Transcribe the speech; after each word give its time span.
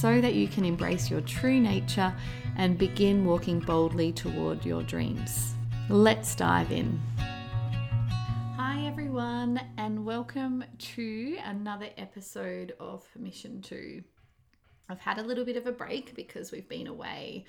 so 0.00 0.20
that 0.20 0.34
you 0.34 0.46
can 0.46 0.64
embrace 0.64 1.10
your 1.10 1.20
true 1.22 1.58
nature 1.58 2.14
and 2.56 2.78
begin 2.78 3.24
walking 3.24 3.58
boldly 3.58 4.12
toward 4.12 4.64
your 4.64 4.80
dreams. 4.84 5.54
Let's 5.88 6.36
dive 6.36 6.70
in. 6.70 7.00
Hi, 8.56 8.86
everyone, 8.86 9.60
and 9.76 10.04
welcome 10.04 10.62
to 10.78 11.38
another 11.44 11.88
episode 11.96 12.74
of 12.78 13.10
Permission 13.12 13.60
to. 13.62 14.00
I've 14.88 15.00
had 15.00 15.18
a 15.18 15.22
little 15.22 15.44
bit 15.44 15.56
of 15.56 15.66
a 15.66 15.72
break 15.72 16.14
because 16.14 16.52
we've 16.52 16.68
been 16.68 16.86
away 16.86 17.44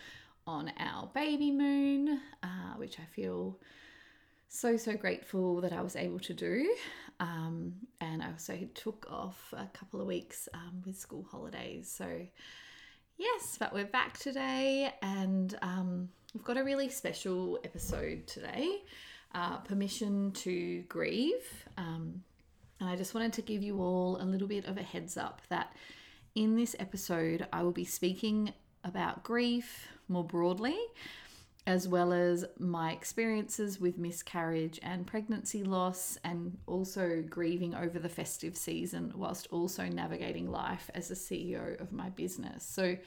on 0.47 0.71
our 0.79 1.07
baby 1.13 1.51
moon, 1.51 2.19
uh, 2.41 2.73
which 2.77 2.99
I 2.99 3.05
feel 3.13 3.59
so 4.49 4.75
so 4.77 4.95
grateful 4.95 5.61
that 5.61 5.71
I 5.71 5.81
was 5.81 5.95
able 5.95 6.19
to 6.19 6.33
do. 6.33 6.75
Um, 7.19 7.73
and 8.01 8.21
I 8.21 8.31
also 8.31 8.57
took 8.73 9.05
off 9.09 9.53
a 9.55 9.67
couple 9.67 10.01
of 10.01 10.07
weeks 10.07 10.49
um, 10.53 10.81
with 10.85 10.97
school 10.97 11.25
holidays. 11.29 11.93
So 11.95 12.07
yes, 13.17 13.57
but 13.59 13.73
we're 13.73 13.85
back 13.85 14.17
today, 14.17 14.91
and 15.01 15.57
um, 15.61 16.09
we've 16.33 16.43
got 16.43 16.57
a 16.57 16.63
really 16.63 16.89
special 16.89 17.59
episode 17.63 18.25
today. 18.27 18.79
Uh, 19.35 19.57
permission 19.57 20.31
to 20.31 20.81
grieve. 20.89 21.65
Um, 21.77 22.23
and 22.79 22.89
I 22.89 22.95
just 22.95 23.13
wanted 23.13 23.33
to 23.33 23.43
give 23.43 23.61
you 23.61 23.79
all 23.79 24.17
a 24.19 24.25
little 24.25 24.47
bit 24.47 24.65
of 24.65 24.77
a 24.77 24.81
heads 24.81 25.17
up 25.17 25.41
that 25.49 25.75
in 26.33 26.55
this 26.55 26.75
episode, 26.79 27.45
I 27.53 27.61
will 27.61 27.71
be 27.71 27.85
speaking 27.85 28.53
about 28.83 29.23
grief 29.23 29.89
more 30.07 30.23
broadly 30.23 30.77
as 31.69 31.87
well 31.87 32.11
as 32.11 32.43
my 32.57 32.91
experiences 32.91 33.79
with 33.79 33.99
miscarriage 33.99 34.79
and 34.81 35.05
pregnancy 35.05 35.63
loss, 35.63 36.17
and 36.23 36.57
also 36.65 37.23
grieving 37.29 37.75
over 37.75 37.99
the 37.99 38.09
festive 38.09 38.57
season, 38.57 39.13
whilst 39.15 39.45
also 39.51 39.83
navigating 39.83 40.49
life 40.49 40.89
as 40.95 41.11
a 41.11 41.13
CEO 41.13 41.79
of 41.79 41.91
my 41.91 42.09
business. 42.09 42.63
So, 42.63 42.97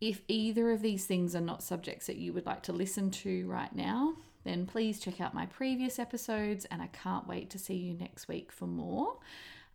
if 0.00 0.22
either 0.26 0.72
of 0.72 0.82
these 0.82 1.06
things 1.06 1.36
are 1.36 1.40
not 1.40 1.62
subjects 1.62 2.08
that 2.08 2.16
you 2.16 2.32
would 2.32 2.44
like 2.44 2.64
to 2.64 2.72
listen 2.72 3.12
to 3.22 3.46
right 3.46 3.72
now, 3.72 4.14
then 4.42 4.66
please 4.66 4.98
check 4.98 5.20
out 5.20 5.32
my 5.32 5.46
previous 5.46 6.00
episodes, 6.00 6.64
and 6.64 6.82
I 6.82 6.88
can't 6.88 7.28
wait 7.28 7.50
to 7.50 7.58
see 7.58 7.76
you 7.76 7.94
next 7.94 8.26
week 8.26 8.50
for 8.50 8.66
more. 8.66 9.18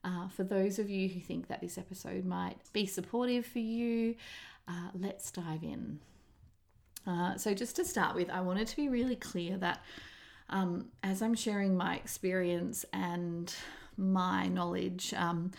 Uh, 0.03 0.27
for 0.27 0.43
those 0.43 0.79
of 0.79 0.89
you 0.89 1.07
who 1.07 1.21
think 1.21 1.47
that 1.47 1.61
this 1.61 1.77
episode 1.77 2.25
might 2.25 2.57
be 2.73 2.85
supportive 2.85 3.45
for 3.45 3.59
you, 3.59 4.15
uh, 4.67 4.89
let's 4.93 5.31
dive 5.31 5.63
in. 5.63 6.01
Uh, 7.05 7.35
so, 7.35 7.53
just 7.53 7.75
to 7.77 7.85
start 7.85 8.15
with, 8.15 8.29
I 8.29 8.41
wanted 8.41 8.67
to 8.67 8.75
be 8.75 8.89
really 8.89 9.15
clear 9.15 9.57
that 9.57 9.83
um, 10.49 10.87
as 11.03 11.21
I'm 11.21 11.35
sharing 11.35 11.75
my 11.75 11.95
experience 11.95 12.85
and 12.93 13.53
my 13.97 14.47
knowledge, 14.47 15.13
um, 15.15 15.51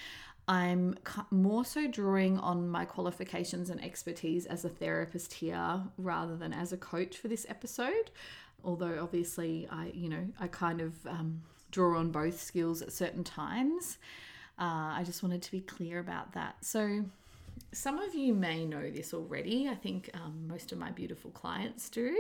I'm 0.49 0.99
more 1.31 1.65
so 1.65 1.87
drawing 1.87 2.39
on 2.39 2.69
my 2.69 2.85
qualifications 2.85 3.71
and 3.71 3.83
expertise 3.83 4.47
as 4.47 4.65
a 4.65 4.69
therapist 4.69 5.35
here 5.35 5.83
rather 5.97 6.37
than 6.37 6.53
as 6.53 6.73
a 6.73 6.77
coach 6.77 7.17
for 7.17 7.29
this 7.29 7.47
episode. 7.49 8.11
Although, 8.65 8.99
obviously, 9.03 9.67
I, 9.71 9.91
you 9.95 10.09
know, 10.09 10.29
I 10.39 10.47
kind 10.49 10.81
of 10.81 11.07
um, 11.07 11.43
draw 11.71 11.99
on 11.99 12.11
both 12.11 12.41
skills 12.41 12.83
at 12.83 12.93
certain 12.93 13.25
times. 13.25 13.99
Uh, 14.59 14.95
I 14.95 15.03
just 15.05 15.23
wanted 15.23 15.43
to 15.43 15.51
be 15.51 15.61
clear 15.61 15.99
about 15.99 16.35
that. 16.35 16.65
So, 16.65 17.05
some 17.73 17.99
of 17.99 18.15
you 18.15 18.35
may 18.35 18.65
know 18.65 18.91
this 18.91 19.15
already. 19.15 19.69
I 19.69 19.75
think 19.75 20.11
um, 20.15 20.47
most 20.47 20.73
of 20.73 20.79
my 20.79 20.91
beautiful 20.91 21.31
clients 21.31 21.89
do, 21.89 22.17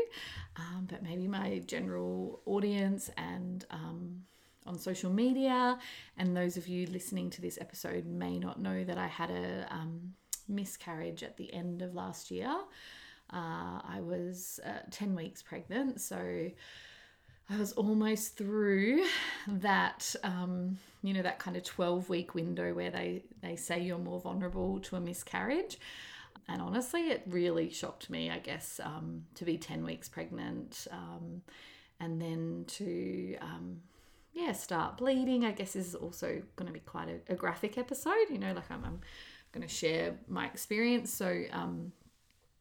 um, 0.57 0.87
but 0.91 1.03
maybe 1.03 1.29
my 1.29 1.63
general 1.67 2.41
audience 2.47 3.11
and 3.17 3.65
um, 3.71 4.23
on 4.67 4.79
social 4.79 5.11
media, 5.11 5.79
and 6.17 6.37
those 6.37 6.57
of 6.57 6.69
you 6.69 6.87
listening 6.87 7.31
to 7.31 7.43
this 7.43 7.59
episode 7.61 8.07
may 8.07 8.39
not 8.39 8.61
know 8.61 8.85
that 8.85 8.97
I 8.97 9.07
had 9.07 9.31
a 9.31 9.67
um, 9.71 10.15
miscarriage 10.49 11.23
at 11.23 11.37
the 11.37 11.53
end 11.53 11.83
of 11.83 11.95
last 11.95 12.31
year. 12.31 12.55
Uh, 13.33 13.81
I 13.85 14.01
was 14.01 14.61
uh, 14.65 14.81
10 14.91 15.15
weeks 15.15 15.43
pregnant, 15.43 16.01
so 16.01 16.51
I 17.51 17.59
was 17.59 17.73
almost 17.73 18.37
through 18.37 19.05
that, 19.47 20.15
um, 20.23 20.79
you 21.03 21.13
know, 21.13 21.23
that 21.23 21.39
kind 21.39 21.57
of 21.57 21.65
12 21.65 22.09
week 22.09 22.35
window 22.35 22.73
where 22.73 22.91
they, 22.91 23.23
they 23.43 23.57
say 23.57 23.81
you're 23.81 23.99
more 23.99 24.21
vulnerable 24.21 24.81
to 24.81 24.97
a 24.97 25.01
miscarriage. 25.01 25.79
And 26.49 26.61
honestly, 26.61 27.11
it 27.11 27.23
really 27.27 27.71
shocked 27.71 28.11
me, 28.11 28.31
I 28.31 28.39
guess, 28.39 28.81
um, 28.83 29.25
to 29.35 29.45
be 29.45 29.59
10 29.59 29.85
weeks 29.85 30.09
pregnant 30.09 30.87
um, 30.91 31.43
and 32.01 32.21
then 32.21 32.65
to, 32.69 33.37
um, 33.41 33.81
yeah, 34.33 34.53
start 34.53 34.99
bleeding. 34.99 35.45
I 35.45 35.53
guess 35.53 35.77
is 35.77 35.95
also 35.95 36.43
going 36.57 36.67
to 36.67 36.73
be 36.73 36.81
quite 36.81 37.09
a, 37.09 37.33
a, 37.33 37.37
graphic 37.37 37.79
episode, 37.79 38.29
you 38.31 38.39
know, 38.39 38.53
like 38.53 38.71
I'm, 38.71 38.85
I'm 38.85 39.01
going 39.53 39.67
to 39.67 39.73
share 39.73 40.17
my 40.27 40.47
experience. 40.47 41.13
So, 41.13 41.45
um, 41.53 41.93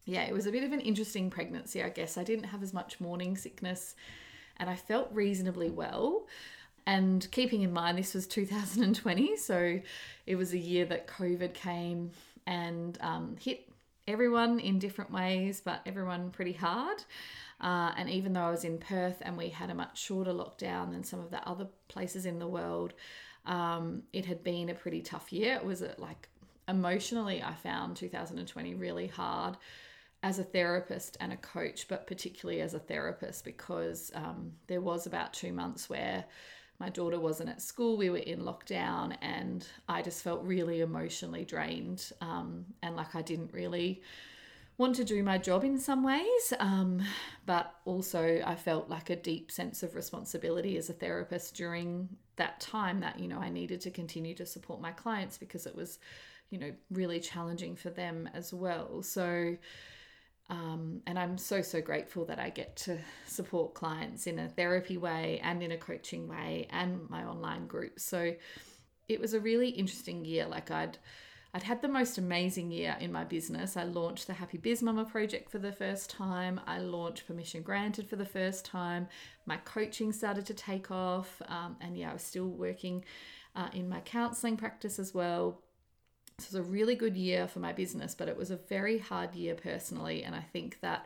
yeah, 0.05 0.23
it 0.23 0.33
was 0.33 0.45
a 0.45 0.51
bit 0.51 0.63
of 0.63 0.73
an 0.73 0.81
interesting 0.81 1.29
pregnancy, 1.29 1.81
I 1.83 1.89
guess. 1.89 2.17
I 2.17 2.23
didn't 2.23 2.45
have 2.45 2.61
as 2.63 2.73
much 2.73 2.99
morning 2.99 3.37
sickness 3.37 3.95
and 4.61 4.69
I 4.69 4.75
felt 4.75 5.09
reasonably 5.11 5.71
well. 5.71 6.27
And 6.85 7.29
keeping 7.31 7.63
in 7.63 7.73
mind, 7.73 7.97
this 7.97 8.13
was 8.13 8.27
2020, 8.27 9.35
so 9.35 9.81
it 10.25 10.35
was 10.35 10.53
a 10.53 10.57
year 10.57 10.85
that 10.85 11.07
COVID 11.07 11.53
came 11.53 12.11
and 12.45 12.97
um, 13.01 13.35
hit 13.39 13.67
everyone 14.07 14.59
in 14.59 14.79
different 14.79 15.11
ways, 15.11 15.61
but 15.63 15.81
everyone 15.85 16.29
pretty 16.29 16.53
hard. 16.53 17.03
Uh, 17.59 17.91
and 17.97 18.09
even 18.09 18.33
though 18.33 18.41
I 18.41 18.51
was 18.51 18.63
in 18.63 18.77
Perth 18.77 19.17
and 19.21 19.35
we 19.35 19.49
had 19.49 19.69
a 19.69 19.75
much 19.75 19.99
shorter 19.99 20.31
lockdown 20.31 20.91
than 20.91 21.03
some 21.03 21.19
of 21.19 21.31
the 21.31 21.47
other 21.47 21.67
places 21.87 22.25
in 22.25 22.39
the 22.39 22.47
world, 22.47 22.93
um, 23.45 24.03
it 24.13 24.25
had 24.25 24.43
been 24.43 24.69
a 24.69 24.73
pretty 24.75 25.01
tough 25.01 25.33
year. 25.33 25.55
It 25.55 25.65
was 25.65 25.81
a, 25.81 25.95
like 25.97 26.29
emotionally, 26.67 27.41
I 27.41 27.53
found 27.53 27.97
2020 27.97 28.75
really 28.75 29.07
hard 29.07 29.57
as 30.23 30.39
a 30.39 30.43
therapist 30.43 31.17
and 31.19 31.33
a 31.33 31.37
coach, 31.37 31.87
but 31.87 32.07
particularly 32.07 32.61
as 32.61 32.73
a 32.73 32.79
therapist 32.79 33.43
because 33.43 34.11
um, 34.13 34.51
there 34.67 34.81
was 34.81 35.07
about 35.07 35.33
two 35.33 35.51
months 35.51 35.89
where 35.89 36.25
my 36.79 36.89
daughter 36.89 37.19
wasn't 37.19 37.49
at 37.49 37.61
school, 37.61 37.97
we 37.97 38.09
were 38.09 38.17
in 38.17 38.41
lockdown, 38.41 39.15
and 39.21 39.67
I 39.87 40.01
just 40.01 40.23
felt 40.23 40.43
really 40.43 40.81
emotionally 40.81 41.45
drained 41.45 42.11
um, 42.21 42.65
and 42.81 42.95
like 42.95 43.15
I 43.15 43.21
didn't 43.21 43.53
really 43.53 44.01
want 44.77 44.95
to 44.95 45.03
do 45.03 45.21
my 45.21 45.37
job 45.37 45.63
in 45.63 45.77
some 45.77 46.03
ways. 46.03 46.53
Um, 46.59 47.01
but 47.45 47.75
also, 47.85 48.41
I 48.45 48.55
felt 48.55 48.89
like 48.89 49.09
a 49.09 49.15
deep 49.15 49.51
sense 49.51 49.83
of 49.83 49.95
responsibility 49.95 50.75
as 50.77 50.89
a 50.89 50.93
therapist 50.93 51.55
during 51.55 52.09
that 52.37 52.59
time 52.59 52.99
that, 53.01 53.19
you 53.19 53.27
know, 53.27 53.39
I 53.39 53.49
needed 53.49 53.79
to 53.81 53.91
continue 53.91 54.33
to 54.35 54.45
support 54.45 54.81
my 54.81 54.91
clients 54.91 55.37
because 55.37 55.67
it 55.67 55.75
was, 55.75 55.99
you 56.49 56.57
know, 56.57 56.71
really 56.89 57.19
challenging 57.19 57.75
for 57.75 57.91
them 57.91 58.27
as 58.33 58.53
well. 58.53 59.03
So, 59.03 59.55
um, 60.51 61.01
and 61.07 61.17
I'm 61.17 61.37
so, 61.37 61.61
so 61.61 61.79
grateful 61.79 62.25
that 62.25 62.37
I 62.37 62.49
get 62.49 62.75
to 62.77 62.97
support 63.25 63.73
clients 63.73 64.27
in 64.27 64.37
a 64.37 64.49
therapy 64.49 64.97
way 64.97 65.39
and 65.41 65.63
in 65.63 65.71
a 65.71 65.77
coaching 65.77 66.27
way 66.27 66.67
and 66.71 67.09
my 67.09 67.23
online 67.23 67.67
group. 67.67 68.01
So 68.01 68.35
it 69.07 69.21
was 69.21 69.33
a 69.33 69.39
really 69.39 69.69
interesting 69.69 70.25
year. 70.25 70.45
Like 70.45 70.69
I'd, 70.69 70.97
I'd 71.53 71.63
had 71.63 71.81
the 71.81 71.87
most 71.87 72.17
amazing 72.17 72.69
year 72.69 72.97
in 72.99 73.13
my 73.13 73.23
business. 73.23 73.77
I 73.77 73.85
launched 73.85 74.27
the 74.27 74.33
Happy 74.33 74.57
Biz 74.57 74.83
Mama 74.83 75.05
project 75.05 75.49
for 75.49 75.59
the 75.59 75.71
first 75.71 76.09
time. 76.09 76.59
I 76.67 76.79
launched 76.79 77.27
Permission 77.27 77.61
Granted 77.61 78.09
for 78.09 78.17
the 78.17 78.25
first 78.25 78.65
time. 78.65 79.07
My 79.45 79.55
coaching 79.55 80.11
started 80.11 80.45
to 80.47 80.53
take 80.53 80.91
off. 80.91 81.41
Um, 81.47 81.77
and 81.79 81.97
yeah, 81.97 82.09
I 82.09 82.13
was 82.13 82.23
still 82.23 82.49
working 82.49 83.05
uh, 83.55 83.69
in 83.73 83.87
my 83.87 84.01
counseling 84.01 84.57
practice 84.57 84.99
as 84.99 85.13
well 85.13 85.61
this 86.41 86.51
was 86.51 86.59
a 86.59 86.69
really 86.69 86.95
good 86.95 87.15
year 87.15 87.47
for 87.47 87.59
my 87.59 87.71
business, 87.71 88.15
but 88.15 88.27
it 88.27 88.35
was 88.35 88.49
a 88.49 88.55
very 88.55 88.97
hard 88.97 89.35
year 89.35 89.53
personally. 89.53 90.23
And 90.23 90.35
I 90.35 90.41
think 90.41 90.79
that 90.81 91.05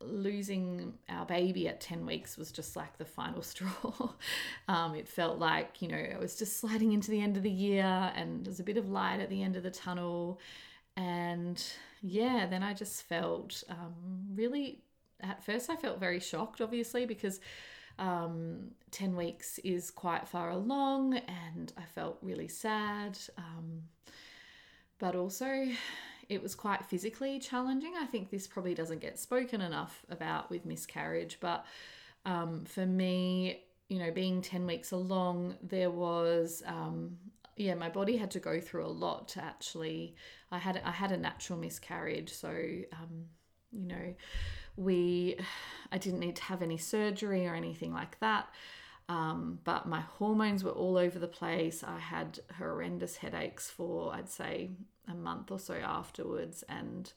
losing 0.00 0.92
our 1.08 1.24
baby 1.24 1.66
at 1.66 1.80
10 1.80 2.04
weeks 2.04 2.36
was 2.36 2.52
just 2.52 2.76
like 2.76 2.98
the 2.98 3.04
final 3.04 3.40
straw. 3.42 4.10
um, 4.68 4.94
it 4.94 5.08
felt 5.08 5.38
like, 5.38 5.80
you 5.80 5.88
know, 5.88 5.96
it 5.96 6.20
was 6.20 6.36
just 6.36 6.60
sliding 6.60 6.92
into 6.92 7.10
the 7.10 7.22
end 7.22 7.36
of 7.38 7.42
the 7.42 7.50
year 7.50 8.12
and 8.14 8.44
there's 8.44 8.60
a 8.60 8.64
bit 8.64 8.76
of 8.76 8.90
light 8.90 9.20
at 9.20 9.30
the 9.30 9.42
end 9.42 9.56
of 9.56 9.62
the 9.62 9.70
tunnel. 9.70 10.38
And 10.96 11.62
yeah, 12.02 12.46
then 12.46 12.62
I 12.62 12.74
just 12.74 13.02
felt 13.04 13.64
um, 13.70 13.94
really, 14.34 14.82
at 15.20 15.42
first, 15.42 15.70
I 15.70 15.76
felt 15.76 15.98
very 15.98 16.20
shocked, 16.20 16.60
obviously, 16.60 17.06
because 17.06 17.40
um, 17.98 18.72
10 18.90 19.16
weeks 19.16 19.58
is 19.64 19.90
quite 19.90 20.28
far 20.28 20.50
along 20.50 21.14
and 21.16 21.72
I 21.78 21.84
felt 21.94 22.18
really 22.20 22.48
sad. 22.48 23.18
But 24.98 25.14
also 25.14 25.68
it 26.28 26.42
was 26.42 26.54
quite 26.54 26.84
physically 26.84 27.38
challenging. 27.38 27.94
I 27.98 28.06
think 28.06 28.30
this 28.30 28.46
probably 28.46 28.74
doesn't 28.74 29.00
get 29.00 29.18
spoken 29.18 29.60
enough 29.60 30.04
about 30.10 30.50
with 30.50 30.66
miscarriage, 30.66 31.38
but 31.40 31.64
um, 32.24 32.64
for 32.64 32.84
me, 32.84 33.62
you 33.88 33.98
know, 33.98 34.10
being 34.10 34.42
10 34.42 34.66
weeks 34.66 34.90
along, 34.90 35.56
there 35.62 35.90
was, 35.90 36.62
um, 36.66 37.16
yeah, 37.56 37.74
my 37.74 37.88
body 37.88 38.16
had 38.16 38.32
to 38.32 38.40
go 38.40 38.60
through 38.60 38.84
a 38.84 38.88
lot 38.88 39.28
to 39.28 39.44
actually, 39.44 40.16
I 40.50 40.58
had, 40.58 40.80
I 40.84 40.90
had 40.90 41.12
a 41.12 41.16
natural 41.16 41.58
miscarriage. 41.58 42.32
So, 42.32 42.48
um, 42.48 43.26
you 43.70 43.86
know, 43.86 44.14
we, 44.76 45.38
I 45.92 45.98
didn't 45.98 46.18
need 46.18 46.36
to 46.36 46.42
have 46.44 46.62
any 46.62 46.78
surgery 46.78 47.46
or 47.46 47.54
anything 47.54 47.92
like 47.92 48.18
that. 48.18 48.48
Um, 49.08 49.60
but 49.64 49.86
my 49.86 50.00
hormones 50.00 50.64
were 50.64 50.72
all 50.72 50.96
over 50.96 51.18
the 51.18 51.28
place. 51.28 51.84
I 51.84 51.98
had 51.98 52.40
horrendous 52.58 53.16
headaches 53.16 53.70
for, 53.70 54.12
I'd 54.12 54.28
say, 54.28 54.70
a 55.08 55.14
month 55.14 55.50
or 55.50 55.58
so 55.58 55.74
afterwards. 55.74 56.64
And 56.68 57.12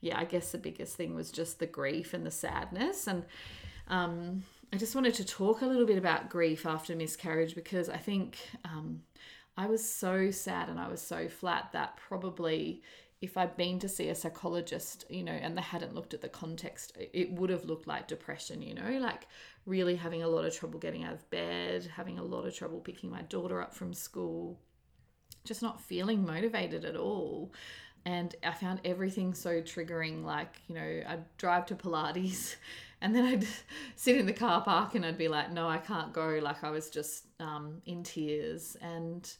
yeah, 0.00 0.18
I 0.18 0.24
guess 0.24 0.52
the 0.52 0.58
biggest 0.58 0.96
thing 0.96 1.14
was 1.14 1.32
just 1.32 1.58
the 1.58 1.66
grief 1.66 2.14
and 2.14 2.24
the 2.24 2.30
sadness. 2.30 3.06
And 3.06 3.24
um, 3.88 4.44
I 4.72 4.76
just 4.76 4.94
wanted 4.94 5.14
to 5.14 5.24
talk 5.24 5.62
a 5.62 5.66
little 5.66 5.86
bit 5.86 5.98
about 5.98 6.30
grief 6.30 6.64
after 6.64 6.94
miscarriage 6.94 7.54
because 7.54 7.88
I 7.88 7.98
think 7.98 8.36
um, 8.64 9.02
I 9.56 9.66
was 9.66 9.86
so 9.86 10.30
sad 10.30 10.68
and 10.68 10.78
I 10.78 10.88
was 10.88 11.02
so 11.02 11.28
flat 11.28 11.70
that 11.72 11.96
probably 11.96 12.82
if 13.22 13.36
I'd 13.36 13.56
been 13.56 13.78
to 13.78 13.88
see 13.88 14.08
a 14.08 14.16
psychologist, 14.16 15.04
you 15.08 15.22
know, 15.22 15.32
and 15.32 15.56
they 15.56 15.62
hadn't 15.62 15.94
looked 15.94 16.12
at 16.12 16.20
the 16.20 16.28
context, 16.28 16.92
it 16.98 17.32
would 17.32 17.50
have 17.50 17.64
looked 17.64 17.86
like 17.86 18.08
depression, 18.08 18.60
you 18.60 18.74
know, 18.74 18.98
like 18.98 19.28
really 19.64 19.94
having 19.94 20.24
a 20.24 20.28
lot 20.28 20.44
of 20.44 20.54
trouble 20.54 20.80
getting 20.80 21.04
out 21.04 21.14
of 21.14 21.30
bed, 21.30 21.88
having 21.94 22.18
a 22.18 22.24
lot 22.24 22.44
of 22.44 22.54
trouble 22.54 22.80
picking 22.80 23.08
my 23.08 23.22
daughter 23.22 23.62
up 23.62 23.72
from 23.72 23.94
school, 23.94 24.58
just 25.44 25.62
not 25.62 25.80
feeling 25.80 26.26
motivated 26.26 26.84
at 26.84 26.96
all. 26.96 27.52
And 28.04 28.34
I 28.42 28.50
found 28.50 28.80
everything 28.84 29.34
so 29.34 29.62
triggering. 29.62 30.24
Like, 30.24 30.56
you 30.66 30.74
know, 30.74 31.02
I'd 31.06 31.36
drive 31.36 31.66
to 31.66 31.76
Pilates 31.76 32.56
and 33.00 33.14
then 33.14 33.24
I'd 33.24 33.46
sit 33.94 34.16
in 34.16 34.26
the 34.26 34.32
car 34.32 34.62
park 34.62 34.96
and 34.96 35.06
I'd 35.06 35.16
be 35.16 35.28
like, 35.28 35.52
no, 35.52 35.68
I 35.68 35.78
can't 35.78 36.12
go. 36.12 36.40
Like, 36.42 36.64
I 36.64 36.70
was 36.70 36.90
just 36.90 37.26
um, 37.38 37.82
in 37.86 38.02
tears. 38.02 38.76
And, 38.82 39.32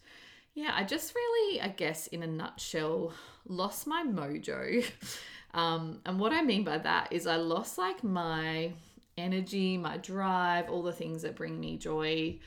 yeah, 0.55 0.73
I 0.75 0.85
just 0.85 1.15
really, 1.15 1.61
I 1.61 1.69
guess, 1.69 2.07
in 2.09 2.23
a 2.23 2.27
nutshell, 2.27 3.13
lost 3.47 3.87
my 3.87 4.05
mojo. 4.05 4.85
Um, 5.55 6.01
and 6.07 6.19
what 6.19 6.33
I 6.33 6.43
mean 6.43 6.65
by 6.65 6.79
that 6.79 7.13
is 7.13 7.27
I 7.27 7.37
lost 7.37 7.77
like 7.77 8.03
my 8.03 8.73
energy, 9.19 9.77
my 9.77 9.99
drive, 9.99 10.71
all 10.71 10.83
the 10.83 10.93
things 10.93 11.23
that 11.23 11.37
bring 11.37 11.61
me 11.61 11.77
joy. 11.77 12.39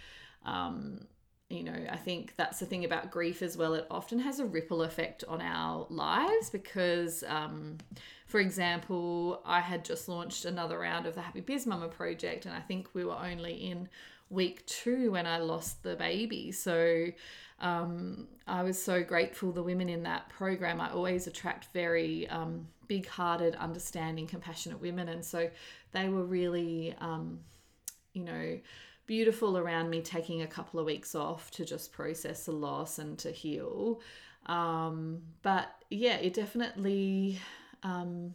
Um, 0.44 1.02
you 1.50 1.64
know, 1.64 1.86
I 1.90 1.98
think 1.98 2.34
that's 2.38 2.60
the 2.60 2.66
thing 2.66 2.84
about 2.84 3.12
grief 3.12 3.44
as 3.44 3.56
well. 3.56 3.76
It 3.76 3.86
often 3.92 4.18
has 4.20 4.40
a 4.40 4.46
ripple 4.46 4.82
effect 4.82 5.24
on 5.28 5.42
our 5.42 5.86
lives 5.92 6.50
because, 6.50 7.24
um, 7.28 7.78
for 8.26 8.40
example, 8.40 9.44
I 9.46 9.60
had 9.62 9.86
just 9.86 10.10
launched 10.10 10.46
another 10.46 10.80
round 10.80 11.06
of 11.06 11.14
the 11.14 11.22
Happy 11.22 11.42
Biz 11.42 11.68
Mama 11.68 11.88
project, 11.88 12.48
and 12.48 12.56
I 12.56 12.62
think 12.62 12.90
we 12.94 13.06
were 13.06 13.18
only 13.18 13.54
in 13.54 13.88
week 14.32 14.66
two 14.66 15.12
when 15.12 15.28
I 15.28 15.38
lost 15.38 15.84
the 15.84 15.96
baby. 15.96 16.52
So 16.52 17.06
um, 17.60 18.28
I 18.48 18.64
was 18.64 18.82
so 18.82 19.04
grateful. 19.04 19.52
The 19.52 19.64
women 19.64 19.90
in 19.90 20.04
that 20.04 20.30
program, 20.30 20.82
I 20.82 20.92
always 20.92 21.28
attract 21.28 21.68
very 21.74 22.28
um, 22.30 22.68
big 22.88 23.08
hearted, 23.08 23.56
understanding, 23.56 24.28
compassionate 24.28 24.82
women. 24.82 25.10
And 25.10 25.24
so 25.24 25.50
they 25.92 26.10
were 26.10 26.26
really, 26.26 26.96
um, 27.00 27.40
you 28.14 28.24
know, 28.24 28.60
beautiful 29.08 29.58
around 29.58 29.90
me 29.90 30.02
taking 30.02 30.42
a 30.42 30.48
couple 30.48 30.80
of 30.80 30.86
weeks 30.86 31.16
off 31.16 31.52
to 31.52 31.66
just 31.66 31.92
process 31.92 32.46
the 32.46 32.52
loss 32.52 33.00
and 33.00 33.18
to 33.20 33.32
heal. 33.32 34.02
Um, 34.48 35.22
but 35.42 35.70
yeah, 35.90 36.18
it 36.18 36.34
definitely. 36.34 37.40
Um, 37.84 38.34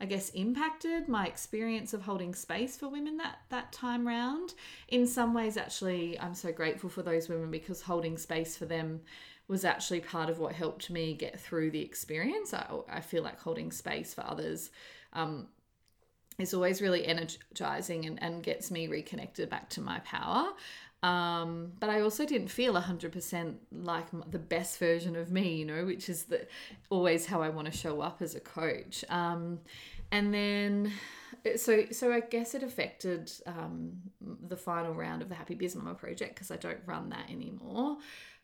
I 0.00 0.04
guess 0.04 0.30
impacted 0.30 1.08
my 1.08 1.26
experience 1.26 1.94
of 1.94 2.02
holding 2.02 2.34
space 2.34 2.76
for 2.76 2.88
women 2.88 3.16
that 3.16 3.38
that 3.48 3.72
time 3.72 4.06
round. 4.06 4.54
In 4.88 5.06
some 5.06 5.32
ways, 5.32 5.56
actually, 5.56 6.18
I'm 6.20 6.34
so 6.34 6.52
grateful 6.52 6.90
for 6.90 7.02
those 7.02 7.28
women 7.28 7.50
because 7.50 7.82
holding 7.82 8.18
space 8.18 8.56
for 8.56 8.66
them 8.66 9.00
was 9.48 9.64
actually 9.64 10.00
part 10.00 10.28
of 10.28 10.38
what 10.38 10.54
helped 10.54 10.90
me 10.90 11.14
get 11.14 11.40
through 11.40 11.70
the 11.70 11.80
experience. 11.80 12.52
I, 12.52 12.66
I 12.88 13.00
feel 13.00 13.22
like 13.22 13.40
holding 13.40 13.70
space 13.70 14.12
for 14.12 14.26
others 14.26 14.70
um, 15.12 15.46
is 16.38 16.52
always 16.52 16.82
really 16.82 17.06
energizing 17.06 18.04
and, 18.04 18.22
and 18.22 18.42
gets 18.42 18.70
me 18.70 18.88
reconnected 18.88 19.48
back 19.48 19.70
to 19.70 19.80
my 19.80 20.00
power. 20.00 20.52
Um, 21.02 21.72
but 21.78 21.90
I 21.90 22.00
also 22.00 22.24
didn't 22.24 22.48
feel 22.48 22.74
100% 22.74 23.54
like 23.70 24.06
the 24.30 24.38
best 24.38 24.78
version 24.78 25.14
of 25.14 25.30
me, 25.30 25.56
you 25.56 25.64
know, 25.64 25.84
which 25.84 26.08
is 26.08 26.24
the, 26.24 26.46
always 26.90 27.26
how 27.26 27.42
I 27.42 27.48
want 27.48 27.70
to 27.70 27.76
show 27.76 28.00
up 28.00 28.22
as 28.22 28.34
a 28.34 28.40
coach. 28.40 29.04
Um, 29.08 29.60
and 30.10 30.32
then, 30.32 30.92
so 31.56 31.84
so 31.90 32.12
I 32.12 32.20
guess 32.20 32.54
it 32.54 32.62
affected 32.62 33.30
um, 33.46 33.92
the 34.20 34.56
final 34.56 34.94
round 34.94 35.22
of 35.22 35.28
the 35.28 35.34
Happy 35.34 35.54
Biz 35.54 35.76
Mama 35.76 35.94
project 35.94 36.34
because 36.34 36.50
I 36.50 36.56
don't 36.56 36.80
run 36.86 37.10
that 37.10 37.30
anymore. 37.30 37.98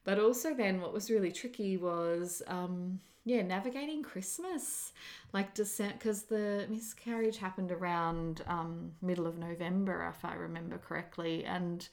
But 0.05 0.19
also, 0.19 0.55
then 0.55 0.81
what 0.81 0.93
was 0.93 1.11
really 1.11 1.31
tricky 1.31 1.77
was, 1.77 2.43
um, 2.49 3.01
yeah, 3.25 3.43
navigating 3.43 4.03
Christmas, 4.03 4.93
like 5.33 5.55
December, 5.55 5.95
because 5.97 6.23
the 6.25 6.67
miscarriage 6.69 7.39
happened 7.39 7.71
around 7.71 8.43
um, 8.49 8.91
middle 9.01 9.29
of 9.29 9.39
November, 9.39 10.13
if 10.13 10.25
I 10.25 10.35
remember 10.35 10.79
correctly, 10.79 11.45
and 11.45 11.89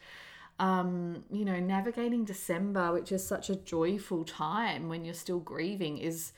um, 0.60 1.24
you 1.32 1.46
know, 1.46 1.60
navigating 1.60 2.26
December, 2.26 2.92
which 2.92 3.12
is 3.12 3.26
such 3.26 3.50
a 3.50 3.56
joyful 3.56 4.26
time 4.26 4.90
when 4.90 5.06
you're 5.06 5.14
still 5.14 5.40
grieving, 5.40 5.98
is 5.98 6.34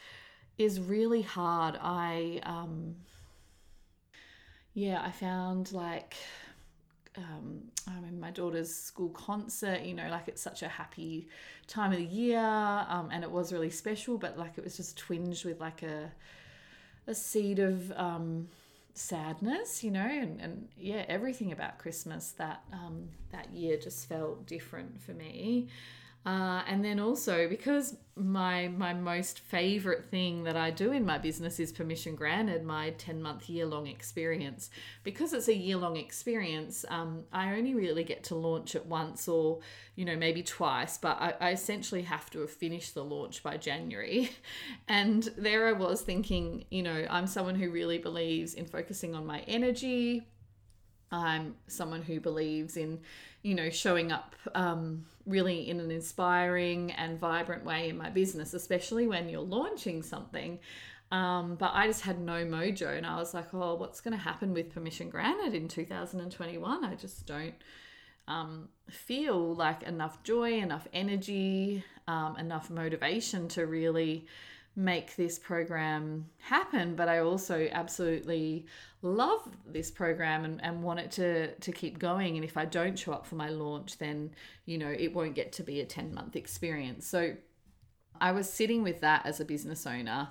is 0.57 0.79
really 0.79 1.23
hard. 1.23 1.77
I 1.81 2.39
um, 2.43 2.95
yeah, 4.73 5.01
I 5.03 5.11
found 5.11 5.71
like 5.73 6.15
um, 7.17 7.63
I'm 7.87 8.05
in 8.05 8.19
my 8.19 8.31
daughter's 8.31 8.73
school 8.73 9.09
concert, 9.09 9.81
you 9.81 9.93
know, 9.93 10.07
like 10.09 10.27
it's 10.27 10.41
such 10.41 10.63
a 10.63 10.67
happy 10.69 11.27
time 11.67 11.91
of 11.91 11.97
the 11.97 12.05
year, 12.05 12.39
um, 12.39 13.09
and 13.11 13.23
it 13.23 13.31
was 13.31 13.51
really 13.51 13.69
special, 13.71 14.17
but 14.17 14.37
like 14.37 14.57
it 14.57 14.63
was 14.63 14.77
just 14.77 14.97
twinged 14.97 15.45
with 15.45 15.59
like 15.59 15.83
a 15.83 16.11
a 17.07 17.15
seed 17.15 17.57
of 17.57 17.91
um, 17.93 18.47
sadness, 18.93 19.83
you 19.83 19.91
know, 19.91 20.01
and, 20.05 20.39
and 20.41 20.67
yeah, 20.77 21.05
everything 21.07 21.51
about 21.51 21.77
Christmas 21.77 22.31
that 22.33 22.63
um, 22.73 23.09
that 23.31 23.51
year 23.53 23.77
just 23.77 24.07
felt 24.07 24.45
different 24.45 25.01
for 25.01 25.13
me. 25.13 25.67
Uh, 26.23 26.61
and 26.67 26.85
then 26.85 26.99
also 26.99 27.47
because 27.47 27.97
my 28.15 28.67
my 28.67 28.93
most 28.93 29.39
favorite 29.39 30.05
thing 30.05 30.43
that 30.43 30.55
I 30.55 30.69
do 30.69 30.91
in 30.91 31.03
my 31.03 31.17
business 31.17 31.59
is 31.59 31.71
permission 31.71 32.13
granted, 32.15 32.63
my 32.63 32.91
10 32.91 33.21
month 33.21 33.49
year 33.49 33.65
long 33.65 33.87
experience. 33.87 34.69
Because 35.03 35.33
it's 35.33 35.47
a 35.47 35.55
year 35.55 35.77
long 35.77 35.97
experience, 35.97 36.85
um, 36.89 37.23
I 37.33 37.55
only 37.55 37.73
really 37.73 38.03
get 38.03 38.23
to 38.25 38.35
launch 38.35 38.75
it 38.75 38.85
once 38.85 39.27
or, 39.27 39.61
you 39.95 40.05
know, 40.05 40.15
maybe 40.15 40.43
twice, 40.43 40.99
but 40.99 41.17
I, 41.19 41.33
I 41.39 41.51
essentially 41.51 42.03
have 42.03 42.29
to 42.31 42.41
have 42.41 42.51
finished 42.51 42.93
the 42.93 43.03
launch 43.03 43.41
by 43.41 43.57
January. 43.57 44.29
And 44.87 45.23
there 45.37 45.67
I 45.67 45.71
was 45.71 46.01
thinking, 46.01 46.65
you 46.69 46.83
know, 46.83 47.07
I'm 47.09 47.25
someone 47.25 47.55
who 47.55 47.71
really 47.71 47.97
believes 47.97 48.53
in 48.53 48.65
focusing 48.65 49.15
on 49.15 49.25
my 49.25 49.39
energy. 49.47 50.27
I'm 51.11 51.55
someone 51.67 52.01
who 52.01 52.19
believes 52.19 52.77
in, 52.77 52.99
you 53.41 53.53
know, 53.53 53.69
showing 53.69 54.11
up 54.11 54.35
um, 54.55 55.05
really 55.25 55.69
in 55.69 55.79
an 55.79 55.91
inspiring 55.91 56.91
and 56.91 57.19
vibrant 57.19 57.65
way 57.65 57.89
in 57.89 57.97
my 57.97 58.09
business, 58.09 58.53
especially 58.53 59.07
when 59.07 59.29
you're 59.29 59.41
launching 59.41 60.01
something. 60.01 60.59
Um, 61.11 61.55
but 61.55 61.71
I 61.73 61.87
just 61.87 62.01
had 62.01 62.21
no 62.21 62.45
mojo, 62.45 62.95
and 62.95 63.05
I 63.05 63.17
was 63.17 63.33
like, 63.33 63.53
oh, 63.53 63.75
what's 63.75 63.99
going 63.99 64.17
to 64.17 64.23
happen 64.23 64.53
with 64.53 64.73
permission 64.73 65.09
granted 65.09 65.53
in 65.53 65.67
2021? 65.67 66.85
I 66.85 66.95
just 66.95 67.25
don't 67.25 67.55
um, 68.29 68.69
feel 68.89 69.53
like 69.55 69.83
enough 69.83 70.23
joy, 70.23 70.53
enough 70.53 70.87
energy, 70.93 71.83
um, 72.07 72.37
enough 72.37 72.69
motivation 72.69 73.49
to 73.49 73.65
really 73.65 74.25
make 74.75 75.15
this 75.17 75.37
program 75.37 76.25
happen 76.39 76.95
but 76.95 77.09
i 77.09 77.19
also 77.19 77.67
absolutely 77.73 78.65
love 79.01 79.47
this 79.65 79.89
program 79.89 80.45
and, 80.45 80.63
and 80.63 80.83
want 80.83 80.99
it 80.99 81.11
to 81.11 81.53
to 81.55 81.71
keep 81.71 81.97
going. 81.99 82.35
And 82.35 82.45
if 82.45 82.57
i 82.57 82.65
don't 82.65 82.97
show 82.97 83.13
up 83.13 83.25
for 83.25 83.35
my 83.35 83.49
launch 83.49 83.97
then 83.97 84.31
you 84.65 84.77
know 84.77 84.89
it 84.89 85.13
won't 85.13 85.35
get 85.35 85.51
to 85.53 85.63
be 85.63 85.81
a 85.81 85.85
10 85.85 86.13
month 86.13 86.35
experience. 86.35 87.07
So 87.07 87.33
i 88.19 88.31
was 88.31 88.51
sitting 88.51 88.83
with 88.83 89.01
that 89.01 89.25
as 89.25 89.39
a 89.39 89.45
business 89.45 89.87
owner 89.87 90.29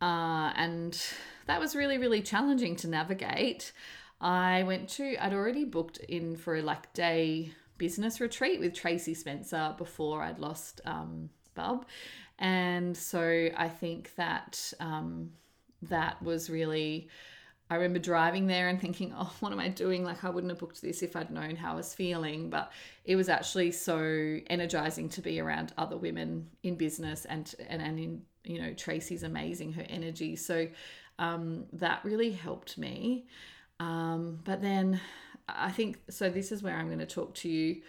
uh, 0.00 0.52
and 0.56 1.00
that 1.46 1.60
was 1.60 1.76
really 1.76 1.98
really 1.98 2.22
challenging 2.22 2.76
to 2.76 2.88
navigate. 2.88 3.72
I 4.20 4.64
went 4.64 4.88
to 4.90 5.16
i'd 5.24 5.32
already 5.32 5.64
booked 5.64 5.98
in 5.98 6.36
for 6.36 6.56
a 6.56 6.62
like 6.62 6.92
day 6.92 7.52
business 7.78 8.20
retreat 8.20 8.60
with 8.60 8.74
tracy 8.74 9.14
spencer 9.14 9.74
before 9.76 10.22
i'd 10.22 10.38
lost 10.38 10.80
um, 10.84 11.30
Bub. 11.54 11.86
And 12.38 12.96
so 12.96 13.48
I 13.56 13.68
think 13.68 14.14
that 14.16 14.72
um, 14.80 15.30
that 15.82 16.22
was 16.22 16.50
really. 16.50 17.08
I 17.70 17.76
remember 17.76 18.00
driving 18.00 18.48
there 18.48 18.68
and 18.68 18.78
thinking, 18.78 19.14
oh, 19.18 19.32
what 19.40 19.50
am 19.50 19.58
I 19.58 19.68
doing? 19.68 20.04
Like, 20.04 20.24
I 20.24 20.30
wouldn't 20.30 20.50
have 20.50 20.58
booked 20.58 20.82
this 20.82 21.02
if 21.02 21.16
I'd 21.16 21.30
known 21.30 21.56
how 21.56 21.72
I 21.72 21.76
was 21.76 21.94
feeling. 21.94 22.50
But 22.50 22.70
it 23.04 23.16
was 23.16 23.28
actually 23.30 23.70
so 23.70 24.38
energizing 24.50 25.08
to 25.10 25.22
be 25.22 25.40
around 25.40 25.72
other 25.78 25.96
women 25.96 26.48
in 26.62 26.76
business 26.76 27.24
and, 27.24 27.54
and, 27.68 27.80
and 27.80 27.98
in 27.98 28.22
you 28.44 28.60
know, 28.60 28.72
Tracy's 28.74 29.22
amazing, 29.22 29.72
her 29.74 29.86
energy. 29.88 30.36
So 30.36 30.68
um, 31.18 31.66
that 31.72 32.04
really 32.04 32.32
helped 32.32 32.78
me. 32.78 33.26
Um, 33.80 34.40
but 34.44 34.60
then 34.60 35.00
I 35.48 35.70
think 35.70 35.98
so. 36.10 36.28
This 36.28 36.52
is 36.52 36.62
where 36.62 36.74
I'm 36.74 36.86
going 36.86 36.98
to 36.98 37.06
talk 37.06 37.34
to 37.36 37.48
you. 37.48 37.82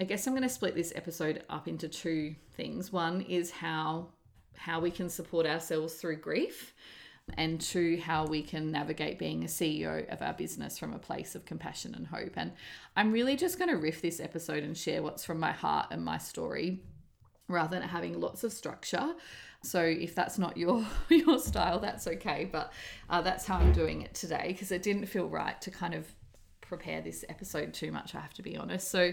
I 0.00 0.04
guess 0.04 0.26
I'm 0.26 0.32
going 0.32 0.44
to 0.44 0.48
split 0.48 0.76
this 0.76 0.92
episode 0.94 1.42
up 1.50 1.66
into 1.66 1.88
two 1.88 2.36
things. 2.56 2.92
One 2.92 3.20
is 3.22 3.50
how 3.50 4.08
how 4.56 4.80
we 4.80 4.90
can 4.90 5.08
support 5.08 5.46
ourselves 5.46 5.94
through 5.94 6.16
grief, 6.16 6.74
and 7.36 7.60
two, 7.60 8.00
how 8.04 8.26
we 8.26 8.42
can 8.42 8.70
navigate 8.70 9.18
being 9.18 9.44
a 9.44 9.46
CEO 9.46 10.08
of 10.12 10.22
our 10.22 10.32
business 10.32 10.78
from 10.78 10.94
a 10.94 10.98
place 10.98 11.34
of 11.34 11.44
compassion 11.44 11.94
and 11.94 12.06
hope. 12.06 12.32
And 12.36 12.52
I'm 12.96 13.12
really 13.12 13.36
just 13.36 13.58
going 13.58 13.70
to 13.70 13.76
riff 13.76 14.00
this 14.00 14.20
episode 14.20 14.62
and 14.62 14.76
share 14.76 15.02
what's 15.02 15.24
from 15.24 15.38
my 15.38 15.52
heart 15.52 15.88
and 15.90 16.04
my 16.04 16.18
story 16.18 16.80
rather 17.48 17.78
than 17.78 17.88
having 17.88 18.20
lots 18.20 18.44
of 18.44 18.52
structure. 18.52 19.14
So 19.62 19.82
if 19.82 20.14
that's 20.14 20.38
not 20.38 20.56
your 20.56 20.84
your 21.08 21.38
style, 21.38 21.80
that's 21.80 22.06
okay. 22.06 22.48
But 22.50 22.72
uh, 23.10 23.20
that's 23.20 23.46
how 23.46 23.56
I'm 23.56 23.72
doing 23.72 24.02
it 24.02 24.14
today 24.14 24.48
because 24.48 24.70
it 24.70 24.82
didn't 24.82 25.06
feel 25.06 25.26
right 25.26 25.60
to 25.62 25.70
kind 25.70 25.94
of 25.94 26.06
prepare 26.60 27.00
this 27.00 27.24
episode 27.28 27.74
too 27.74 27.90
much. 27.90 28.14
I 28.14 28.20
have 28.20 28.34
to 28.34 28.42
be 28.42 28.56
honest. 28.56 28.90
So 28.90 29.12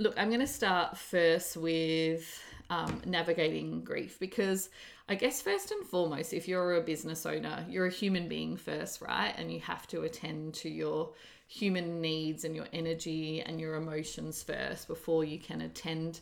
look, 0.00 0.14
I'm 0.16 0.28
going 0.28 0.40
to 0.40 0.46
start 0.46 0.96
first 0.96 1.58
with 1.58 2.42
um, 2.70 3.02
navigating 3.04 3.84
grief 3.84 4.18
because 4.18 4.70
I 5.10 5.14
guess 5.14 5.42
first 5.42 5.70
and 5.70 5.86
foremost, 5.86 6.32
if 6.32 6.48
you're 6.48 6.76
a 6.76 6.80
business 6.80 7.26
owner, 7.26 7.66
you're 7.68 7.86
a 7.86 7.90
human 7.90 8.26
being 8.26 8.56
first, 8.56 9.02
right? 9.02 9.34
And 9.36 9.52
you 9.52 9.60
have 9.60 9.86
to 9.88 10.02
attend 10.02 10.54
to 10.54 10.70
your 10.70 11.10
human 11.46 12.00
needs 12.00 12.44
and 12.44 12.56
your 12.56 12.66
energy 12.72 13.42
and 13.42 13.60
your 13.60 13.74
emotions 13.74 14.42
first 14.42 14.88
before 14.88 15.22
you 15.22 15.38
can 15.38 15.60
attend 15.60 16.20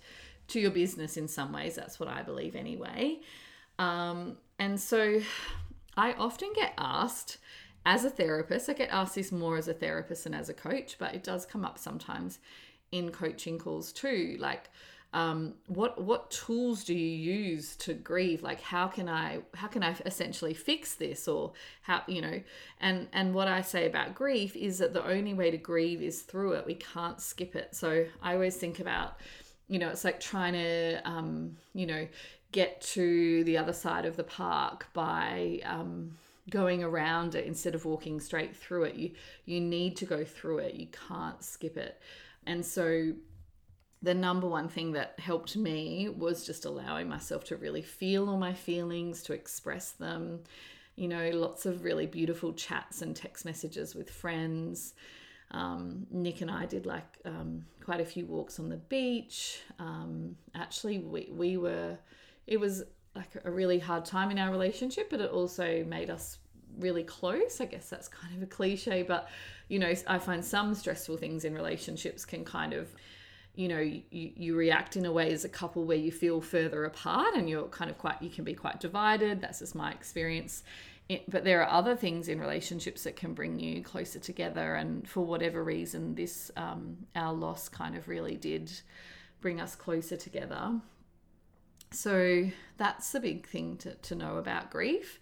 to 0.48 0.58
your 0.58 0.72
business 0.72 1.16
in 1.16 1.28
some 1.28 1.52
ways. 1.52 1.76
That's 1.76 2.00
what 2.00 2.08
I 2.08 2.22
believe 2.22 2.56
anyway. 2.56 3.20
Um, 3.78 4.38
and 4.58 4.80
so 4.80 5.20
I 5.96 6.14
often 6.14 6.52
get 6.52 6.72
asked 6.78 7.38
as 7.86 8.04
a 8.04 8.10
therapist, 8.10 8.68
I 8.68 8.72
get 8.72 8.90
asked 8.90 9.14
this 9.14 9.30
more 9.32 9.56
as 9.56 9.68
a 9.68 9.72
therapist 9.72 10.26
and 10.26 10.34
as 10.34 10.48
a 10.48 10.54
coach, 10.54 10.96
but 10.98 11.14
it 11.14 11.22
does 11.22 11.46
come 11.46 11.64
up 11.64 11.78
sometimes 11.78 12.38
in 12.92 13.10
coaching 13.10 13.58
calls 13.58 13.92
too. 13.92 14.36
Like, 14.38 14.70
um, 15.12 15.54
what 15.66 16.02
what 16.02 16.30
tools 16.30 16.84
do 16.84 16.94
you 16.94 17.34
use 17.34 17.76
to 17.76 17.94
grieve 17.94 18.42
like 18.42 18.60
how 18.60 18.88
can 18.88 19.08
i 19.08 19.38
how 19.54 19.66
can 19.66 19.82
i 19.82 19.96
essentially 20.04 20.52
fix 20.52 20.96
this 20.96 21.26
or 21.26 21.54
how 21.80 22.02
you 22.06 22.20
know 22.20 22.42
and 22.78 23.08
and 23.14 23.32
what 23.32 23.48
i 23.48 23.62
say 23.62 23.86
about 23.86 24.14
grief 24.14 24.54
is 24.54 24.76
that 24.80 24.92
the 24.92 25.02
only 25.06 25.32
way 25.32 25.50
to 25.50 25.56
grieve 25.56 26.02
is 26.02 26.20
through 26.20 26.52
it 26.52 26.66
we 26.66 26.74
can't 26.74 27.22
skip 27.22 27.56
it 27.56 27.74
so 27.74 28.04
i 28.22 28.34
always 28.34 28.56
think 28.56 28.80
about 28.80 29.16
you 29.68 29.78
know, 29.78 29.88
it's 29.88 30.04
like 30.04 30.18
trying 30.18 30.54
to, 30.54 31.00
um, 31.04 31.56
you 31.74 31.86
know, 31.86 32.08
get 32.52 32.80
to 32.80 33.44
the 33.44 33.58
other 33.58 33.74
side 33.74 34.06
of 34.06 34.16
the 34.16 34.24
park 34.24 34.86
by 34.94 35.60
um, 35.64 36.16
going 36.48 36.82
around 36.82 37.34
it 37.34 37.44
instead 37.44 37.74
of 37.74 37.84
walking 37.84 38.18
straight 38.18 38.56
through 38.56 38.84
it. 38.84 38.94
You 38.94 39.10
you 39.44 39.60
need 39.60 39.96
to 39.98 40.06
go 40.06 40.24
through 40.24 40.58
it. 40.58 40.74
You 40.74 40.88
can't 41.08 41.42
skip 41.44 41.76
it. 41.76 42.00
And 42.48 42.64
so 42.64 43.12
the 44.00 44.14
number 44.14 44.48
one 44.48 44.68
thing 44.68 44.92
that 44.92 45.20
helped 45.20 45.54
me 45.54 46.08
was 46.08 46.46
just 46.46 46.64
allowing 46.64 47.08
myself 47.08 47.44
to 47.44 47.56
really 47.56 47.82
feel 47.82 48.28
all 48.28 48.38
my 48.38 48.54
feelings, 48.54 49.22
to 49.24 49.34
express 49.34 49.90
them. 49.92 50.40
You 50.96 51.08
know, 51.08 51.30
lots 51.34 51.66
of 51.66 51.84
really 51.84 52.06
beautiful 52.06 52.54
chats 52.54 53.02
and 53.02 53.14
text 53.14 53.44
messages 53.44 53.94
with 53.94 54.10
friends. 54.10 54.94
Um, 55.50 56.06
Nick 56.10 56.40
and 56.40 56.50
I 56.50 56.64
did 56.64 56.86
like 56.86 57.18
um, 57.26 57.66
quite 57.84 58.00
a 58.00 58.04
few 58.04 58.24
walks 58.24 58.58
on 58.58 58.70
the 58.70 58.76
beach. 58.76 59.60
Um, 59.78 60.36
actually, 60.54 61.00
we, 61.00 61.28
we 61.30 61.56
were, 61.58 61.98
it 62.46 62.58
was 62.58 62.82
like 63.14 63.30
a 63.44 63.50
really 63.50 63.78
hard 63.78 64.06
time 64.06 64.30
in 64.30 64.38
our 64.38 64.50
relationship, 64.50 65.10
but 65.10 65.20
it 65.20 65.30
also 65.30 65.84
made 65.84 66.08
us 66.08 66.38
really 66.78 67.02
close. 67.02 67.60
I 67.60 67.66
guess 67.66 67.88
that's 67.88 68.08
kind 68.08 68.36
of 68.36 68.42
a 68.42 68.46
cliche, 68.46 69.02
but 69.02 69.28
you 69.68 69.78
know, 69.78 69.92
I 70.06 70.18
find 70.18 70.44
some 70.44 70.74
stressful 70.74 71.16
things 71.16 71.44
in 71.44 71.54
relationships 71.54 72.24
can 72.24 72.44
kind 72.44 72.72
of, 72.72 72.88
you 73.54 73.68
know, 73.68 73.80
you, 73.80 74.02
you 74.10 74.56
react 74.56 74.96
in 74.96 75.04
a 75.04 75.12
way 75.12 75.32
as 75.32 75.44
a 75.44 75.48
couple 75.48 75.84
where 75.84 75.96
you 75.96 76.10
feel 76.10 76.40
further 76.40 76.84
apart 76.84 77.34
and 77.34 77.48
you're 77.48 77.68
kind 77.68 77.90
of 77.90 77.98
quite, 77.98 78.22
you 78.22 78.30
can 78.30 78.44
be 78.44 78.54
quite 78.54 78.80
divided. 78.80 79.40
That's 79.40 79.58
just 79.58 79.74
my 79.74 79.90
experience 79.90 80.62
it, 81.08 81.28
but 81.30 81.44
there 81.44 81.62
are 81.62 81.70
other 81.70 81.96
things 81.96 82.28
in 82.28 82.38
relationships 82.38 83.04
that 83.04 83.16
can 83.16 83.32
bring 83.32 83.58
you 83.58 83.82
closer 83.82 84.18
together. 84.18 84.74
And 84.74 85.08
for 85.08 85.24
whatever 85.24 85.64
reason, 85.64 86.14
this 86.14 86.50
um, 86.56 86.98
our 87.16 87.32
loss 87.32 87.68
kind 87.68 87.96
of 87.96 88.08
really 88.08 88.36
did 88.36 88.70
bring 89.40 89.60
us 89.60 89.74
closer 89.74 90.16
together. 90.16 90.80
So 91.90 92.50
that's 92.76 93.12
the 93.12 93.20
big 93.20 93.46
thing 93.46 93.78
to, 93.78 93.94
to 93.94 94.14
know 94.14 94.36
about 94.36 94.70
grief. 94.70 95.18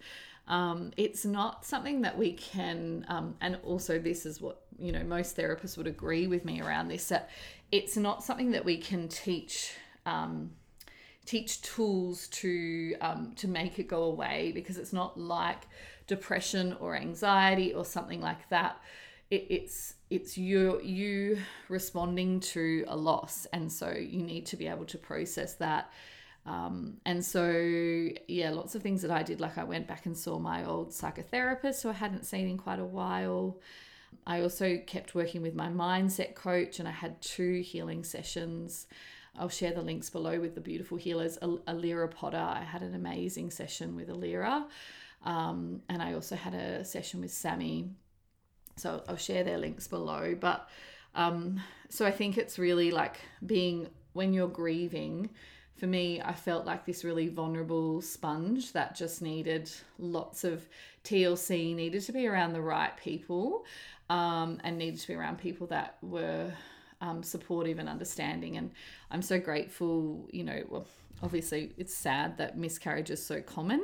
Um, 0.47 0.91
it's 0.95 1.25
not 1.25 1.65
something 1.65 2.01
that 2.01 2.17
we 2.17 2.33
can, 2.33 3.05
um, 3.09 3.35
and 3.41 3.57
also 3.63 3.99
this 3.99 4.25
is 4.25 4.41
what 4.41 4.61
you 4.79 4.91
know 4.91 5.03
most 5.03 5.35
therapists 5.35 5.77
would 5.77 5.87
agree 5.87 6.27
with 6.27 6.45
me 6.45 6.61
around 6.61 6.87
this 6.87 7.07
that 7.07 7.29
it's 7.71 7.97
not 7.97 8.23
something 8.23 8.51
that 8.51 8.63
we 8.63 8.77
can 8.77 9.07
teach 9.07 9.73
um, 10.05 10.51
teach 11.25 11.61
tools 11.61 12.27
to 12.29 12.95
um, 13.01 13.33
to 13.35 13.47
make 13.47 13.77
it 13.77 13.87
go 13.87 14.03
away 14.03 14.51
because 14.55 14.77
it's 14.77 14.93
not 14.93 15.19
like 15.19 15.67
depression 16.07 16.75
or 16.79 16.95
anxiety 16.95 17.73
or 17.73 17.85
something 17.85 18.21
like 18.21 18.47
that. 18.49 18.77
It, 19.29 19.45
it's 19.49 19.95
it's 20.09 20.37
you 20.37 20.81
you 20.81 21.39
responding 21.67 22.39
to 22.39 22.85
a 22.87 22.95
loss, 22.95 23.45
and 23.51 23.71
so 23.71 23.91
you 23.91 24.23
need 24.23 24.45
to 24.47 24.55
be 24.55 24.67
able 24.67 24.85
to 24.85 24.97
process 24.97 25.55
that. 25.55 25.91
Um, 26.47 26.97
and 27.05 27.23
so, 27.23 27.51
yeah, 28.27 28.51
lots 28.51 28.73
of 28.73 28.81
things 28.81 29.01
that 29.01 29.11
I 29.11 29.21
did. 29.21 29.41
Like 29.41 29.57
I 29.57 29.65
went 29.65 29.85
back 29.85 30.05
and 30.05 30.17
saw 30.17 30.39
my 30.39 30.65
old 30.65 30.91
psychotherapist 30.91 31.83
who 31.83 31.89
I 31.89 31.93
hadn't 31.93 32.25
seen 32.25 32.47
in 32.47 32.57
quite 32.57 32.79
a 32.79 32.85
while. 32.85 33.59
I 34.25 34.41
also 34.41 34.77
kept 34.77 35.13
working 35.13 35.41
with 35.41 35.55
my 35.55 35.67
mindset 35.67 36.35
coach, 36.35 36.79
and 36.79 36.87
I 36.87 36.91
had 36.91 37.21
two 37.21 37.61
healing 37.61 38.03
sessions. 38.03 38.87
I'll 39.37 39.49
share 39.49 39.73
the 39.73 39.81
links 39.81 40.09
below 40.09 40.39
with 40.39 40.55
the 40.55 40.61
beautiful 40.61 40.97
healers. 40.97 41.37
Alira 41.41 42.09
Potter, 42.09 42.37
I 42.37 42.63
had 42.63 42.81
an 42.81 42.95
amazing 42.95 43.51
session 43.51 43.95
with 43.95 44.07
Alira. 44.07 44.65
Um, 45.23 45.81
and 45.89 46.01
I 46.01 46.13
also 46.13 46.35
had 46.35 46.53
a 46.53 46.85
session 46.85 47.21
with 47.21 47.31
Sammy. 47.31 47.91
So 48.77 49.03
I'll 49.07 49.17
share 49.17 49.43
their 49.43 49.57
links 49.57 49.87
below. 49.87 50.35
But 50.39 50.67
um, 51.13 51.61
so 51.89 52.05
I 52.05 52.11
think 52.11 52.37
it's 52.37 52.57
really 52.57 52.91
like 52.91 53.19
being, 53.45 53.87
when 54.13 54.33
you're 54.33 54.47
grieving, 54.47 55.29
for 55.77 55.87
me, 55.87 56.21
I 56.21 56.33
felt 56.33 56.65
like 56.65 56.85
this 56.85 57.03
really 57.03 57.27
vulnerable 57.27 58.01
sponge 58.01 58.73
that 58.73 58.95
just 58.95 59.21
needed 59.21 59.69
lots 59.99 60.43
of 60.43 60.67
TLC, 61.03 61.75
needed 61.75 62.01
to 62.03 62.11
be 62.11 62.27
around 62.27 62.53
the 62.53 62.61
right 62.61 62.95
people, 62.97 63.65
um, 64.09 64.59
and 64.63 64.77
needed 64.77 64.99
to 64.99 65.07
be 65.07 65.13
around 65.13 65.37
people 65.37 65.67
that 65.67 65.97
were 66.01 66.51
um, 67.01 67.21
supportive 67.21 67.77
and 67.77 67.87
understanding. 67.87 68.57
And 68.57 68.71
I'm 69.11 69.21
so 69.21 69.39
grateful, 69.39 70.27
you 70.31 70.43
know, 70.43 70.63
well, 70.67 70.87
obviously 71.21 71.73
it's 71.77 71.93
sad 71.93 72.37
that 72.37 72.57
miscarriage 72.57 73.11
is 73.11 73.23
so 73.23 73.41
common 73.41 73.83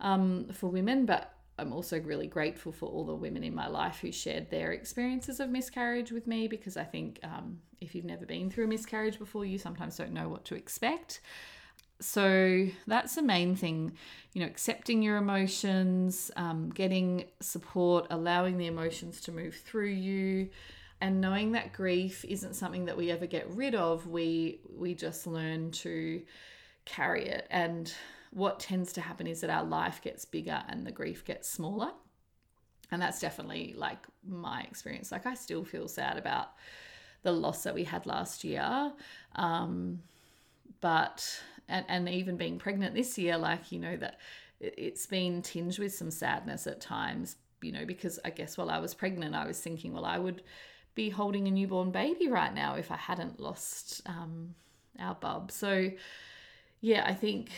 um, 0.00 0.46
for 0.52 0.68
women, 0.68 1.04
but 1.04 1.33
I'm 1.58 1.72
also 1.72 2.00
really 2.00 2.26
grateful 2.26 2.72
for 2.72 2.86
all 2.86 3.04
the 3.04 3.14
women 3.14 3.44
in 3.44 3.54
my 3.54 3.68
life 3.68 3.98
who 4.00 4.10
shared 4.10 4.50
their 4.50 4.72
experiences 4.72 5.38
of 5.38 5.50
miscarriage 5.50 6.10
with 6.10 6.26
me 6.26 6.48
because 6.48 6.76
I 6.76 6.84
think 6.84 7.20
um, 7.22 7.60
if 7.80 7.94
you've 7.94 8.04
never 8.04 8.26
been 8.26 8.50
through 8.50 8.64
a 8.64 8.68
miscarriage 8.68 9.18
before, 9.18 9.44
you 9.44 9.58
sometimes 9.58 9.96
don't 9.96 10.12
know 10.12 10.28
what 10.28 10.44
to 10.46 10.56
expect. 10.56 11.20
So 12.00 12.66
that's 12.88 13.14
the 13.14 13.22
main 13.22 13.54
thing, 13.54 13.92
you 14.32 14.40
know, 14.40 14.48
accepting 14.48 15.00
your 15.00 15.16
emotions, 15.16 16.30
um, 16.36 16.70
getting 16.70 17.26
support, 17.40 18.08
allowing 18.10 18.58
the 18.58 18.66
emotions 18.66 19.20
to 19.22 19.32
move 19.32 19.54
through 19.54 19.90
you, 19.90 20.50
and 21.00 21.20
knowing 21.20 21.52
that 21.52 21.72
grief 21.72 22.24
isn't 22.24 22.54
something 22.54 22.86
that 22.86 22.96
we 22.96 23.10
ever 23.10 23.26
get 23.26 23.48
rid 23.50 23.74
of 23.74 24.06
we 24.06 24.60
we 24.76 24.94
just 24.94 25.26
learn 25.26 25.70
to 25.70 26.22
carry 26.84 27.26
it 27.26 27.46
and 27.50 27.94
what 28.34 28.60
tends 28.60 28.92
to 28.92 29.00
happen 29.00 29.26
is 29.26 29.40
that 29.40 29.50
our 29.50 29.64
life 29.64 30.00
gets 30.02 30.24
bigger 30.24 30.62
and 30.68 30.86
the 30.86 30.92
grief 30.92 31.24
gets 31.24 31.48
smaller 31.48 31.90
and 32.90 33.00
that's 33.00 33.20
definitely 33.20 33.74
like 33.76 33.98
my 34.26 34.62
experience 34.62 35.10
like 35.10 35.26
i 35.26 35.34
still 35.34 35.64
feel 35.64 35.88
sad 35.88 36.18
about 36.18 36.48
the 37.22 37.32
loss 37.32 37.62
that 37.62 37.74
we 37.74 37.84
had 37.84 38.04
last 38.04 38.44
year 38.44 38.92
um, 39.36 40.00
but 40.80 41.40
and, 41.68 41.86
and 41.88 42.08
even 42.08 42.36
being 42.36 42.58
pregnant 42.58 42.94
this 42.94 43.16
year 43.16 43.38
like 43.38 43.72
you 43.72 43.78
know 43.78 43.96
that 43.96 44.18
it's 44.60 45.06
been 45.06 45.40
tinged 45.40 45.78
with 45.78 45.94
some 45.94 46.10
sadness 46.10 46.66
at 46.66 46.80
times 46.80 47.36
you 47.62 47.72
know 47.72 47.86
because 47.86 48.18
i 48.24 48.30
guess 48.30 48.58
while 48.58 48.68
i 48.68 48.78
was 48.78 48.92
pregnant 48.92 49.34
i 49.34 49.46
was 49.46 49.58
thinking 49.58 49.92
well 49.92 50.04
i 50.04 50.18
would 50.18 50.42
be 50.94 51.10
holding 51.10 51.48
a 51.48 51.50
newborn 51.50 51.90
baby 51.90 52.28
right 52.28 52.54
now 52.54 52.76
if 52.76 52.90
I 52.90 52.96
hadn't 52.96 53.40
lost 53.40 54.02
um, 54.06 54.54
our 54.98 55.14
bub. 55.14 55.50
So, 55.50 55.90
yeah, 56.80 57.04
I 57.06 57.14
think, 57.14 57.50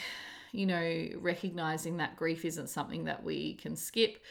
you 0.53 0.67
know, 0.67 1.09
recognizing 1.19 1.99
that 1.99 2.17
grief 2.17 2.45
isn't 2.45 2.69
something 2.69 3.05
that 3.05 3.23
we 3.25 3.55
can 3.55 3.77
skip 3.77 4.23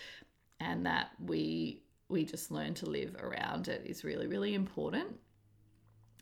and 0.59 0.85
that 0.85 1.11
we 1.19 1.81
we 2.09 2.23
just 2.25 2.51
learn 2.51 2.73
to 2.75 2.85
live 2.85 3.15
around 3.19 3.67
it 3.67 3.81
is 3.85 4.03
really 4.03 4.27
really 4.27 4.53
important 4.53 5.07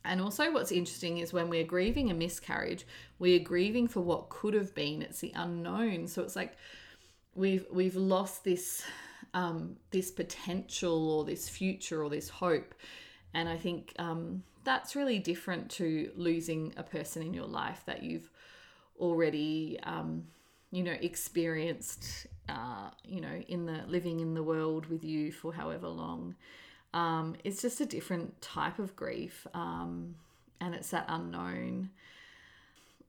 And 0.06 0.20
also, 0.22 0.52
what's 0.52 0.72
interesting 0.72 1.20
is 1.20 1.32
when 1.32 1.50
we're 1.50 1.64
grieving 1.64 2.12
a 2.12 2.14
miscarriage, 2.14 2.86
we 3.20 3.36
are 3.36 3.44
grieving 3.44 3.88
for 3.88 4.02
what 4.02 4.30
could 4.30 4.54
have 4.54 4.76
been. 4.76 5.02
It's 5.02 5.20
the 5.20 5.32
unknown. 5.36 6.08
So 6.08 6.22
it's 6.24 6.36
like 6.36 6.58
we've 7.36 7.66
we've 7.72 7.96
lost 7.96 8.44
this 8.44 8.84
um, 9.34 9.78
this 9.92 10.12
potential 10.12 11.12
or 11.12 11.26
this 11.26 11.50
future 11.50 12.04
or 12.04 12.10
this 12.10 12.30
hope. 12.30 12.76
And 13.34 13.50
I 13.50 13.58
think 13.58 13.94
um, 13.98 14.44
that's 14.64 14.96
really 14.96 15.20
different 15.20 15.70
to 15.72 16.12
losing 16.16 16.74
a 16.78 16.84
person 16.84 17.24
in 17.24 17.34
your 17.34 17.48
life 17.48 17.84
that 17.86 18.04
you've 18.04 18.30
already, 19.00 19.80
um, 19.84 20.24
you 20.72 20.84
know, 20.84 20.96
experienced, 21.02 22.28
uh, 22.50 22.90
you 23.04 23.22
know, 23.22 23.44
in 23.48 23.66
the 23.66 23.82
living 23.88 24.20
in 24.20 24.34
the 24.34 24.44
world 24.44 24.88
with 24.88 25.04
you 25.04 25.32
for 25.32 25.54
however 25.54 25.88
long. 25.88 26.36
Um, 26.94 27.36
it's 27.44 27.62
just 27.62 27.82
a 27.82 27.86
different 27.86 28.40
type 28.42 28.80
of 28.80 28.96
grief, 28.96 29.48
um, 29.54 30.16
and 30.62 30.76
it's 30.76 30.92
that 30.92 31.06
unknown. 31.08 31.90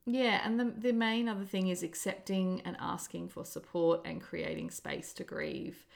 Yeah, 0.06 0.40
and 0.44 0.60
the, 0.60 0.72
the 0.76 0.92
main 0.92 1.28
other 1.28 1.44
thing 1.44 1.68
is 1.68 1.82
accepting 1.82 2.60
and 2.64 2.76
asking 2.78 3.28
for 3.28 3.44
support 3.44 4.02
and 4.04 4.20
creating 4.20 4.70
space 4.70 5.12
to 5.14 5.24
grieve. 5.24 5.86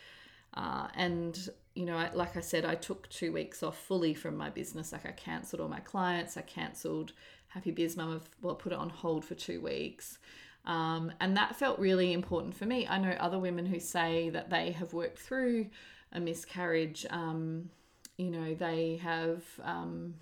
Uh, 0.54 0.88
and, 0.94 1.50
you 1.78 1.86
know, 1.86 1.96
I, 1.96 2.10
like 2.12 2.36
I 2.36 2.40
said, 2.40 2.64
I 2.64 2.74
took 2.74 3.08
two 3.08 3.32
weeks 3.32 3.62
off 3.62 3.78
fully 3.78 4.12
from 4.12 4.36
my 4.36 4.50
business. 4.50 4.90
Like 4.90 5.06
I 5.06 5.12
cancelled 5.12 5.60
all 5.60 5.68
my 5.68 5.78
clients, 5.78 6.36
I 6.36 6.40
cancelled 6.40 7.12
Happy 7.46 7.70
Biz 7.70 7.96
Mum, 7.96 8.10
of, 8.10 8.28
well, 8.42 8.56
put 8.56 8.72
it 8.72 8.78
on 8.78 8.90
hold 8.90 9.24
for 9.24 9.36
two 9.36 9.60
weeks. 9.60 10.18
Um, 10.64 11.12
and 11.20 11.36
that 11.36 11.54
felt 11.54 11.78
really 11.78 12.12
important 12.12 12.56
for 12.56 12.66
me. 12.66 12.88
I 12.88 12.98
know 12.98 13.12
other 13.20 13.38
women 13.38 13.64
who 13.64 13.78
say 13.78 14.28
that 14.30 14.50
they 14.50 14.72
have 14.72 14.92
worked 14.92 15.20
through 15.20 15.68
a 16.12 16.18
miscarriage. 16.18 17.06
Um, 17.10 17.70
you 18.16 18.30
know, 18.32 18.54
they 18.54 18.96
have, 18.96 19.44
um, 19.62 20.14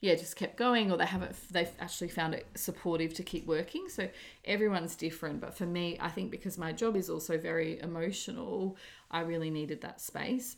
yeah, 0.00 0.14
just 0.14 0.36
kept 0.36 0.56
going, 0.56 0.92
or 0.92 0.96
they 0.96 1.06
haven't, 1.06 1.34
they've 1.50 1.72
actually 1.80 2.08
found 2.08 2.34
it 2.34 2.46
supportive 2.54 3.12
to 3.14 3.24
keep 3.24 3.46
working. 3.46 3.88
So 3.88 4.08
everyone's 4.44 4.94
different. 4.94 5.40
But 5.40 5.54
for 5.58 5.66
me, 5.66 5.98
I 6.00 6.10
think 6.10 6.30
because 6.30 6.56
my 6.56 6.70
job 6.70 6.94
is 6.94 7.10
also 7.10 7.36
very 7.36 7.80
emotional, 7.80 8.76
I 9.10 9.22
really 9.22 9.50
needed 9.50 9.80
that 9.80 10.00
space. 10.00 10.56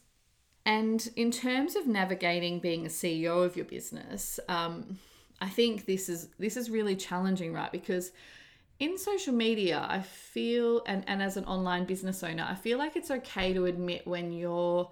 And 0.66 1.08
in 1.14 1.30
terms 1.30 1.76
of 1.76 1.86
navigating 1.86 2.58
being 2.58 2.84
a 2.84 2.88
CEO 2.88 3.44
of 3.44 3.54
your 3.54 3.64
business, 3.64 4.40
um, 4.48 4.98
I 5.40 5.48
think 5.48 5.86
this 5.86 6.08
is 6.08 6.28
this 6.40 6.56
is 6.56 6.70
really 6.70 6.96
challenging, 6.96 7.52
right? 7.52 7.70
Because 7.70 8.10
in 8.80 8.98
social 8.98 9.32
media, 9.32 9.86
I 9.88 10.02
feel 10.02 10.82
and, 10.86 11.04
and 11.06 11.22
as 11.22 11.36
an 11.36 11.44
online 11.44 11.84
business 11.84 12.24
owner, 12.24 12.44
I 12.48 12.56
feel 12.56 12.78
like 12.78 12.96
it's 12.96 13.12
okay 13.12 13.52
to 13.52 13.66
admit 13.66 14.06
when 14.08 14.32
you're 14.32 14.90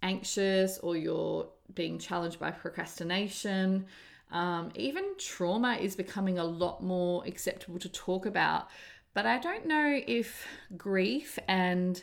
anxious 0.00 0.78
or 0.78 0.96
you're 0.96 1.48
being 1.74 1.98
challenged 1.98 2.38
by 2.38 2.52
procrastination. 2.52 3.86
Um, 4.30 4.70
even 4.76 5.04
trauma 5.18 5.74
is 5.74 5.96
becoming 5.96 6.38
a 6.38 6.44
lot 6.44 6.84
more 6.84 7.24
acceptable 7.26 7.80
to 7.80 7.88
talk 7.88 8.26
about. 8.26 8.68
But 9.12 9.26
I 9.26 9.38
don't 9.38 9.66
know 9.66 10.00
if 10.06 10.46
grief 10.76 11.36
and 11.48 12.00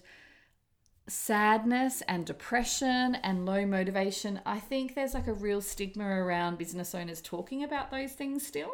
sadness 1.07 2.01
and 2.07 2.25
depression 2.25 3.15
and 3.15 3.45
low 3.45 3.65
motivation, 3.65 4.39
I 4.45 4.59
think 4.59 4.95
there's 4.95 5.13
like 5.13 5.27
a 5.27 5.33
real 5.33 5.61
stigma 5.61 6.05
around 6.05 6.57
business 6.57 6.95
owners 6.95 7.21
talking 7.21 7.63
about 7.63 7.91
those 7.91 8.13
things 8.13 8.45
still 8.45 8.71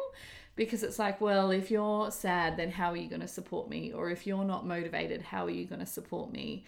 because 0.56 0.82
it's 0.82 0.98
like, 0.98 1.20
well, 1.20 1.50
if 1.50 1.70
you're 1.70 2.10
sad, 2.10 2.56
then 2.56 2.70
how 2.70 2.90
are 2.90 2.96
you 2.96 3.08
going 3.08 3.20
to 3.20 3.28
support 3.28 3.68
me? 3.68 3.92
Or 3.92 4.10
if 4.10 4.26
you're 4.26 4.44
not 4.44 4.66
motivated, 4.66 5.22
how 5.22 5.46
are 5.46 5.50
you 5.50 5.64
going 5.64 5.80
to 5.80 5.86
support 5.86 6.32
me? 6.32 6.64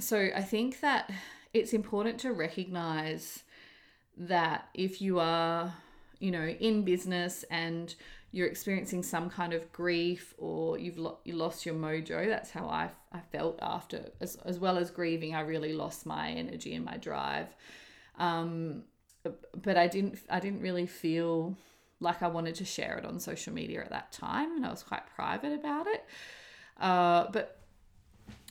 So 0.00 0.28
I 0.34 0.42
think 0.42 0.80
that 0.80 1.10
it's 1.54 1.72
important 1.72 2.18
to 2.20 2.32
recognize 2.32 3.44
that 4.16 4.68
if 4.74 5.00
you 5.00 5.20
are, 5.20 5.72
you 6.18 6.30
know, 6.30 6.48
in 6.48 6.82
business 6.82 7.44
and 7.50 7.94
you're 8.32 8.48
experiencing 8.48 9.02
some 9.02 9.28
kind 9.28 9.52
of 9.52 9.70
grief 9.72 10.34
or 10.38 10.78
you've 10.78 10.98
lo- 10.98 11.18
you 11.24 11.34
lost 11.34 11.66
your 11.66 11.74
mojo. 11.74 12.26
That's 12.26 12.50
how 12.50 12.66
I, 12.66 12.88
I 13.12 13.20
felt 13.20 13.58
after, 13.60 14.06
as, 14.20 14.36
as 14.46 14.58
well 14.58 14.78
as 14.78 14.90
grieving. 14.90 15.34
I 15.34 15.42
really 15.42 15.74
lost 15.74 16.06
my 16.06 16.30
energy 16.30 16.74
and 16.74 16.84
my 16.84 16.96
drive. 16.96 17.48
Um, 18.18 18.84
but 19.62 19.76
I 19.76 19.86
didn't 19.86 20.18
I 20.28 20.40
didn't 20.40 20.62
really 20.62 20.86
feel 20.86 21.56
like 22.00 22.22
I 22.22 22.28
wanted 22.28 22.56
to 22.56 22.64
share 22.64 22.96
it 22.96 23.04
on 23.04 23.20
social 23.20 23.52
media 23.52 23.82
at 23.82 23.90
that 23.90 24.10
time, 24.10 24.56
and 24.56 24.66
I 24.66 24.70
was 24.70 24.82
quite 24.82 25.02
private 25.14 25.52
about 25.52 25.86
it. 25.86 26.04
Uh, 26.80 27.26
but 27.30 27.60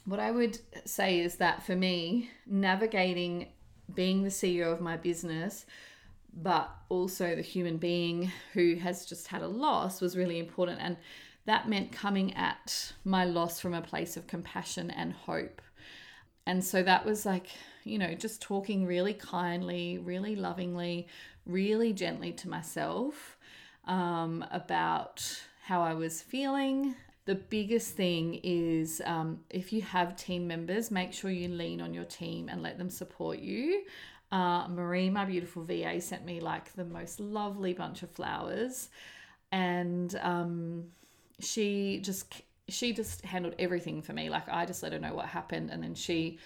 what 0.06 0.20
I 0.20 0.32
would 0.32 0.60
say 0.86 1.20
is 1.20 1.36
that 1.38 1.63
for 1.63 1.76
me, 1.76 2.30
navigating 2.46 3.48
being 3.94 4.24
the 4.24 4.30
CEO 4.30 4.72
of 4.72 4.80
my 4.80 4.96
business 4.96 5.65
but 6.34 6.70
also 6.89 7.36
the 7.36 7.41
human 7.41 7.78
being 7.78 8.32
who 8.54 8.76
has 8.76 9.06
just 9.06 9.28
had 9.28 9.41
a 9.41 9.48
loss 9.48 10.02
was 10.02 10.17
really 10.17 10.39
important. 10.39 10.80
And 10.82 10.98
that 11.46 11.67
meant 11.67 11.91
coming 11.91 12.34
at 12.36 12.94
my 13.04 13.26
loss 13.26 13.60
from 13.60 13.74
a 13.74 13.82
place 13.82 14.15
of 14.15 14.28
compassion 14.28 14.91
and 14.91 15.13
hope. 15.13 15.62
And 16.46 16.63
so 16.63 16.84
that 16.84 17.06
was 17.06 17.26
like, 17.26 17.48
you 17.84 17.98
know, 17.98 18.13
just 18.13 18.41
talking 18.41 18.86
really 18.86 19.13
kindly, 19.13 19.98
really 19.98 20.36
lovingly, 20.36 21.08
really 21.46 21.94
gently 21.94 22.32
to 22.34 22.50
myself 22.50 23.38
um, 23.86 24.46
about 24.52 25.24
how 25.63 25.82
I 25.82 25.94
was 25.94 26.22
feeling. 26.22 26.96
The 27.26 27.36
biggest 27.36 27.96
thing 27.96 28.39
is 28.44 29.02
um, 29.06 29.41
if 29.50 29.72
you 29.72 29.82
have 29.84 30.15
team 30.15 30.48
members, 30.48 30.89
make 30.89 31.13
sure 31.13 31.30
you 31.30 31.48
lean 31.48 31.82
on 31.82 31.94
your 31.94 32.06
team 32.06 32.50
and 32.50 32.63
let 32.63 32.78
them 32.78 32.89
support 32.89 33.39
you. 33.39 33.84
Uh, 34.32 34.67
Marie, 34.70 35.10
my 35.10 35.26
beautiful 35.26 35.63
VA, 35.63 36.00
sent 36.00 36.26
me 36.26 36.39
like 36.39 36.74
the 36.74 36.86
most 36.86 37.20
lovely 37.20 37.74
bunch 37.74 38.02
of 38.02 38.10
flowers, 38.10 38.89
and 39.52 40.17
um, 40.22 40.86
she 41.39 42.00
just 42.02 42.41
she 42.70 42.94
just 42.94 43.26
handled 43.26 43.56
everything 43.60 44.02
for 44.02 44.13
me. 44.13 44.30
Like 44.30 44.48
I 44.48 44.65
just 44.65 44.84
let 44.84 44.94
her 44.94 45.00
know 45.00 45.13
what 45.13 45.26
happened, 45.26 45.70
and 45.70 45.84
then 45.84 45.96
she 45.96 46.39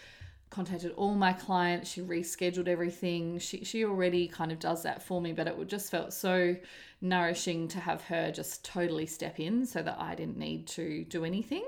contacted 0.49 0.93
all 0.93 1.13
my 1.13 1.33
clients. 1.33 1.91
She 1.91 2.01
rescheduled 2.01 2.67
everything. 2.67 3.37
She 3.37 3.63
she 3.63 3.85
already 3.85 4.27
kind 4.27 4.51
of 4.51 4.57
does 4.57 4.81
that 4.83 5.03
for 5.03 5.21
me, 5.21 5.31
but 5.31 5.47
it 5.47 5.67
just 5.67 5.91
felt 5.91 6.11
so 6.11 6.55
nourishing 7.01 7.67
to 7.67 7.79
have 7.79 8.01
her 8.05 8.31
just 8.31 8.65
totally 8.65 9.05
step 9.05 9.39
in, 9.39 9.65
so 9.67 9.83
that 9.83 9.97
I 9.99 10.15
didn't 10.15 10.37
need 10.37 10.65
to 10.69 11.03
do 11.03 11.23
anything. 11.23 11.65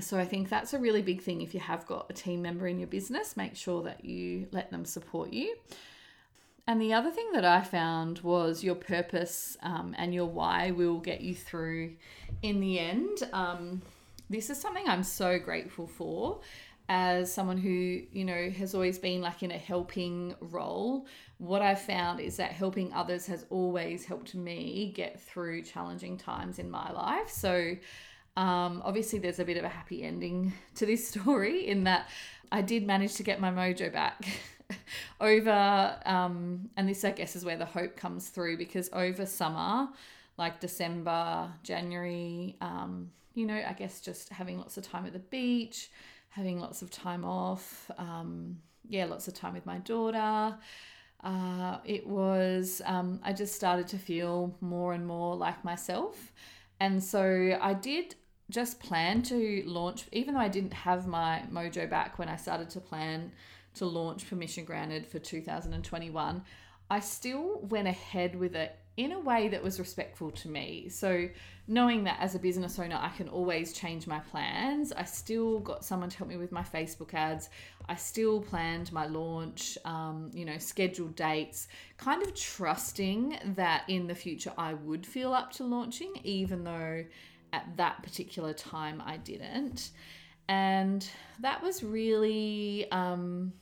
So 0.00 0.18
I 0.18 0.24
think 0.24 0.48
that's 0.48 0.74
a 0.74 0.78
really 0.78 1.02
big 1.02 1.22
thing. 1.22 1.40
If 1.40 1.54
you 1.54 1.60
have 1.60 1.86
got 1.86 2.06
a 2.10 2.12
team 2.12 2.42
member 2.42 2.66
in 2.66 2.78
your 2.78 2.88
business, 2.88 3.36
make 3.36 3.56
sure 3.56 3.82
that 3.82 4.04
you 4.04 4.48
let 4.52 4.70
them 4.70 4.84
support 4.84 5.32
you. 5.32 5.56
And 6.66 6.80
the 6.80 6.92
other 6.92 7.10
thing 7.10 7.32
that 7.32 7.44
I 7.44 7.62
found 7.62 8.20
was 8.20 8.62
your 8.62 8.76
purpose 8.76 9.56
um, 9.62 9.94
and 9.98 10.14
your 10.14 10.26
why 10.26 10.70
will 10.70 10.98
get 10.98 11.20
you 11.20 11.34
through 11.34 11.94
in 12.42 12.60
the 12.60 12.78
end. 12.78 13.28
Um, 13.32 13.82
this 14.28 14.50
is 14.50 14.60
something 14.60 14.88
I'm 14.88 15.02
so 15.02 15.38
grateful 15.38 15.86
for 15.88 16.40
as 16.88 17.32
someone 17.32 17.56
who, 17.56 18.02
you 18.12 18.24
know, 18.24 18.50
has 18.50 18.74
always 18.74 18.98
been 18.98 19.20
like 19.20 19.42
in 19.42 19.52
a 19.52 19.58
helping 19.58 20.34
role. 20.40 21.06
What 21.38 21.62
I've 21.62 21.80
found 21.80 22.20
is 22.20 22.36
that 22.36 22.50
helping 22.50 22.92
others 22.92 23.26
has 23.26 23.46
always 23.48 24.04
helped 24.04 24.34
me 24.34 24.92
get 24.94 25.20
through 25.20 25.62
challenging 25.62 26.18
times 26.18 26.58
in 26.58 26.68
my 26.70 26.90
life. 26.92 27.30
So, 27.30 27.76
um, 28.36 28.82
obviously, 28.84 29.18
there's 29.18 29.38
a 29.38 29.44
bit 29.44 29.56
of 29.56 29.64
a 29.64 29.68
happy 29.68 30.02
ending 30.02 30.52
to 30.76 30.86
this 30.86 31.06
story 31.12 31.66
in 31.66 31.84
that 31.84 32.08
I 32.52 32.62
did 32.62 32.86
manage 32.86 33.14
to 33.14 33.22
get 33.22 33.40
my 33.40 33.50
mojo 33.50 33.92
back 33.92 34.24
over, 35.20 35.96
um, 36.06 36.70
and 36.76 36.88
this, 36.88 37.04
I 37.04 37.10
guess, 37.10 37.36
is 37.36 37.44
where 37.44 37.56
the 37.56 37.66
hope 37.66 37.96
comes 37.96 38.28
through 38.28 38.56
because 38.58 38.90
over 38.92 39.26
summer, 39.26 39.88
like 40.38 40.60
December, 40.60 41.52
January, 41.62 42.56
um, 42.60 43.10
you 43.34 43.46
know, 43.46 43.62
I 43.66 43.72
guess 43.72 44.00
just 44.00 44.30
having 44.30 44.58
lots 44.58 44.76
of 44.76 44.84
time 44.84 45.06
at 45.06 45.12
the 45.12 45.18
beach, 45.18 45.90
having 46.30 46.58
lots 46.58 46.82
of 46.82 46.90
time 46.90 47.24
off, 47.24 47.90
um, 47.98 48.58
yeah, 48.88 49.04
lots 49.04 49.28
of 49.28 49.34
time 49.34 49.54
with 49.54 49.66
my 49.66 49.78
daughter. 49.78 50.56
Uh, 51.22 51.78
it 51.84 52.06
was, 52.06 52.80
um, 52.86 53.20
I 53.22 53.32
just 53.32 53.54
started 53.54 53.86
to 53.88 53.98
feel 53.98 54.56
more 54.60 54.94
and 54.94 55.06
more 55.06 55.36
like 55.36 55.62
myself. 55.64 56.32
And 56.80 57.02
so 57.02 57.58
I 57.60 57.74
did 57.74 58.14
just 58.50 58.80
plan 58.80 59.22
to 59.22 59.62
launch, 59.66 60.04
even 60.12 60.34
though 60.34 60.40
I 60.40 60.48
didn't 60.48 60.72
have 60.72 61.06
my 61.06 61.42
mojo 61.50 61.88
back 61.88 62.18
when 62.18 62.28
I 62.28 62.36
started 62.36 62.70
to 62.70 62.80
plan 62.80 63.32
to 63.74 63.86
launch 63.86 64.28
Permission 64.28 64.64
Granted 64.64 65.06
for 65.06 65.18
2021, 65.18 66.42
I 66.90 67.00
still 67.00 67.60
went 67.62 67.86
ahead 67.86 68.34
with 68.34 68.56
it 68.56 68.76
in 68.96 69.12
a 69.12 69.20
way 69.20 69.48
that 69.48 69.62
was 69.62 69.78
respectful 69.78 70.30
to 70.30 70.48
me. 70.48 70.88
So, 70.88 71.28
knowing 71.68 72.04
that 72.04 72.18
as 72.20 72.34
a 72.34 72.38
business 72.38 72.78
owner, 72.78 72.98
I 73.00 73.10
can 73.10 73.28
always 73.28 73.72
change 73.72 74.06
my 74.06 74.18
plans, 74.18 74.92
I 74.92 75.04
still 75.04 75.60
got 75.60 75.84
someone 75.84 76.10
to 76.10 76.18
help 76.18 76.28
me 76.28 76.36
with 76.36 76.50
my 76.50 76.62
Facebook 76.62 77.14
ads. 77.14 77.48
I 77.88 77.94
still 77.94 78.40
planned 78.40 78.92
my 78.92 79.06
launch, 79.06 79.78
um, 79.84 80.30
you 80.34 80.44
know, 80.44 80.58
scheduled 80.58 81.14
dates, 81.14 81.68
kind 81.96 82.22
of 82.22 82.34
trusting 82.34 83.38
that 83.54 83.84
in 83.88 84.06
the 84.06 84.14
future 84.14 84.52
I 84.58 84.74
would 84.74 85.06
feel 85.06 85.32
up 85.32 85.52
to 85.54 85.64
launching, 85.64 86.12
even 86.24 86.64
though 86.64 87.04
at 87.52 87.76
that 87.76 88.02
particular 88.02 88.52
time 88.52 89.02
I 89.04 89.16
didn't. 89.16 89.90
And 90.48 91.08
that 91.40 91.62
was 91.62 91.82
really 91.84 92.90
um, 92.90 93.52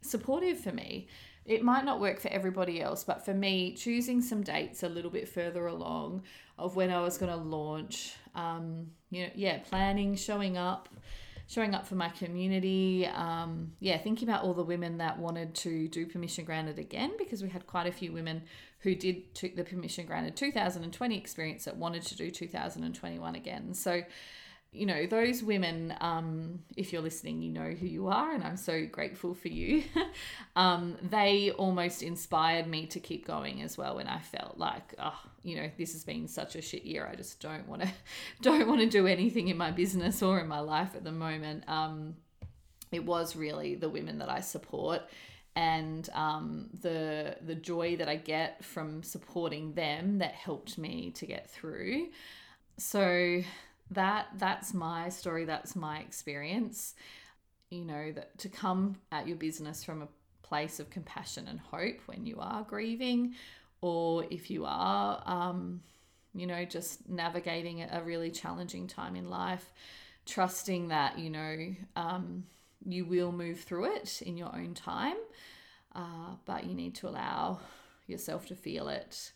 supportive 0.00 0.58
for 0.58 0.72
me. 0.72 1.08
it 1.48 1.62
might 1.64 1.84
not 1.84 1.98
work 1.98 2.20
for 2.20 2.28
everybody 2.28 2.80
else, 2.80 3.04
but 3.04 3.24
for 3.24 3.32
me, 3.32 3.72
choosing 3.72 4.20
some 4.20 4.42
dates 4.42 4.82
a 4.82 4.88
little 4.88 5.10
bit 5.10 5.28
further 5.28 5.66
along 5.66 6.22
of 6.58 6.76
when 6.76 6.90
I 6.90 7.00
was 7.00 7.16
going 7.16 7.32
to 7.32 7.38
launch, 7.38 8.14
um, 8.34 8.88
you 9.10 9.24
know, 9.24 9.30
yeah, 9.34 9.58
planning, 9.58 10.14
showing 10.14 10.58
up, 10.58 10.90
showing 11.46 11.74
up 11.74 11.86
for 11.86 11.94
my 11.94 12.10
community. 12.10 13.06
Um, 13.06 13.72
yeah, 13.80 13.96
thinking 13.96 14.28
about 14.28 14.44
all 14.44 14.52
the 14.52 14.62
women 14.62 14.98
that 14.98 15.18
wanted 15.18 15.54
to 15.56 15.88
do 15.88 16.06
permission 16.06 16.44
granted 16.44 16.78
again 16.78 17.12
because 17.16 17.42
we 17.42 17.48
had 17.48 17.66
quite 17.66 17.86
a 17.86 17.92
few 17.92 18.12
women 18.12 18.42
who 18.80 18.94
did 18.94 19.34
took 19.34 19.56
the 19.56 19.64
permission 19.64 20.06
granted 20.06 20.36
2020 20.36 21.16
experience 21.16 21.64
that 21.64 21.76
wanted 21.76 22.02
to 22.02 22.16
do 22.16 22.30
2021 22.30 23.34
again. 23.34 23.74
So 23.74 24.02
you 24.70 24.84
know, 24.84 25.06
those 25.06 25.42
women, 25.42 25.94
um, 26.00 26.58
if 26.76 26.92
you're 26.92 27.00
listening, 27.00 27.40
you 27.40 27.50
know 27.50 27.70
who 27.70 27.86
you 27.86 28.08
are, 28.08 28.34
and 28.34 28.44
I'm 28.44 28.58
so 28.58 28.86
grateful 28.86 29.34
for 29.34 29.48
you. 29.48 29.82
um, 30.56 30.96
they 31.02 31.50
almost 31.52 32.02
inspired 32.02 32.66
me 32.66 32.86
to 32.88 33.00
keep 33.00 33.26
going 33.26 33.62
as 33.62 33.78
well 33.78 33.96
when 33.96 34.06
I 34.06 34.18
felt 34.18 34.58
like, 34.58 34.94
oh, 34.98 35.18
you 35.42 35.56
know, 35.56 35.70
this 35.78 35.92
has 35.94 36.04
been 36.04 36.28
such 36.28 36.54
a 36.54 36.60
shit 36.60 36.84
year. 36.84 37.08
I 37.10 37.14
just 37.14 37.40
don't 37.40 37.66
want 37.66 37.82
to, 37.82 37.88
don't 38.42 38.68
want 38.68 38.80
to 38.80 38.86
do 38.86 39.06
anything 39.06 39.48
in 39.48 39.56
my 39.56 39.70
business 39.70 40.22
or 40.22 40.38
in 40.38 40.48
my 40.48 40.60
life 40.60 40.94
at 40.94 41.02
the 41.02 41.12
moment. 41.12 41.64
Um, 41.66 42.16
it 42.92 43.04
was 43.04 43.36
really 43.36 43.74
the 43.74 43.88
women 43.88 44.18
that 44.18 44.28
I 44.28 44.40
support 44.40 45.02
and 45.58 46.08
um, 46.14 46.68
the 46.82 47.36
the 47.44 47.56
joy 47.56 47.96
that 47.96 48.08
I 48.08 48.14
get 48.14 48.64
from 48.64 49.02
supporting 49.02 49.72
them 49.72 50.18
that 50.18 50.34
helped 50.34 50.78
me 50.78 51.10
to 51.16 51.26
get 51.26 51.50
through. 51.50 52.10
So 52.76 53.42
that 53.90 54.28
that's 54.36 54.72
my 54.74 55.08
story 55.08 55.46
that's 55.46 55.74
my 55.74 55.98
experience 56.00 56.94
you 57.70 57.86
know 57.86 58.12
that 58.12 58.36
to 58.38 58.46
come 58.46 58.98
at 59.10 59.26
your 59.26 59.36
business 59.36 59.82
from 59.82 60.02
a 60.02 60.08
place 60.42 60.78
of 60.78 60.90
compassion 60.90 61.48
and 61.48 61.58
hope 61.58 61.98
when 62.04 62.26
you 62.26 62.36
are 62.38 62.62
grieving 62.64 63.34
or 63.80 64.26
if 64.30 64.50
you 64.50 64.66
are 64.66 65.22
um, 65.24 65.80
you 66.34 66.46
know 66.46 66.66
just 66.66 67.08
navigating 67.08 67.82
a 67.82 68.02
really 68.04 68.30
challenging 68.30 68.86
time 68.86 69.16
in 69.16 69.30
life 69.30 69.72
trusting 70.26 70.88
that 70.88 71.18
you 71.18 71.30
know 71.30 71.74
um, 71.96 72.44
you 72.84 73.04
will 73.04 73.32
move 73.32 73.60
through 73.60 73.84
it 73.94 74.22
in 74.22 74.36
your 74.36 74.54
own 74.54 74.74
time 74.74 75.16
uh, 75.94 76.34
but 76.44 76.64
you 76.64 76.74
need 76.74 76.94
to 76.94 77.08
allow 77.08 77.58
yourself 78.06 78.46
to 78.46 78.54
feel 78.54 78.88
it 78.88 79.32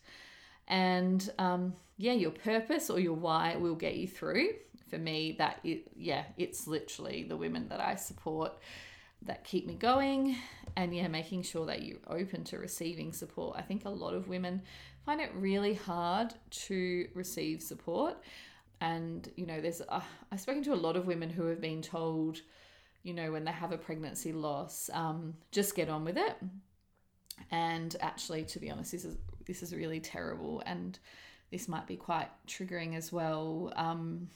and 0.67 1.29
um, 1.39 1.73
yeah, 1.97 2.13
your 2.13 2.31
purpose 2.31 2.89
or 2.89 2.99
your 2.99 3.13
why 3.13 3.55
will 3.55 3.75
get 3.75 3.95
you 3.95 4.07
through. 4.07 4.49
For 4.89 4.97
me, 4.97 5.35
that 5.39 5.59
it, 5.63 5.91
yeah, 5.95 6.23
it's 6.37 6.67
literally 6.67 7.23
the 7.23 7.35
women 7.35 7.67
that 7.69 7.79
I 7.79 7.95
support 7.95 8.53
that 9.23 9.43
keep 9.43 9.65
me 9.65 9.73
going, 9.73 10.35
and 10.75 10.95
yeah, 10.95 11.07
making 11.07 11.43
sure 11.43 11.65
that 11.65 11.83
you're 11.83 11.97
open 12.07 12.43
to 12.45 12.59
receiving 12.59 13.11
support. 13.11 13.55
I 13.57 13.61
think 13.61 13.85
a 13.85 13.89
lot 13.89 14.13
of 14.13 14.27
women 14.27 14.61
find 15.05 15.19
it 15.19 15.31
really 15.33 15.73
hard 15.73 16.33
to 16.67 17.07
receive 17.15 17.61
support, 17.61 18.17
and 18.81 19.27
you 19.35 19.47
know, 19.47 19.61
there's 19.61 19.81
uh, 19.81 20.01
I've 20.31 20.41
spoken 20.41 20.63
to 20.63 20.73
a 20.73 20.75
lot 20.75 20.95
of 20.95 21.07
women 21.07 21.29
who 21.29 21.45
have 21.47 21.61
been 21.61 21.81
told, 21.81 22.41
you 23.03 23.13
know, 23.13 23.31
when 23.31 23.43
they 23.43 23.51
have 23.51 23.71
a 23.71 23.77
pregnancy 23.77 24.31
loss, 24.31 24.89
um, 24.93 25.35
just 25.51 25.75
get 25.75 25.89
on 25.89 26.05
with 26.05 26.17
it. 26.17 26.35
And 27.51 27.95
actually, 27.99 28.43
to 28.45 28.59
be 28.59 28.71
honest, 28.71 28.93
this 28.93 29.05
is 29.05 29.17
this 29.45 29.61
is 29.61 29.75
really 29.75 29.99
terrible 29.99 30.63
and 30.65 30.97
this 31.51 31.67
might 31.67 31.85
be 31.85 31.97
quite 31.97 32.29
triggering 32.47 32.95
as 32.95 33.11
well. 33.11 33.73
Um, 33.75 34.29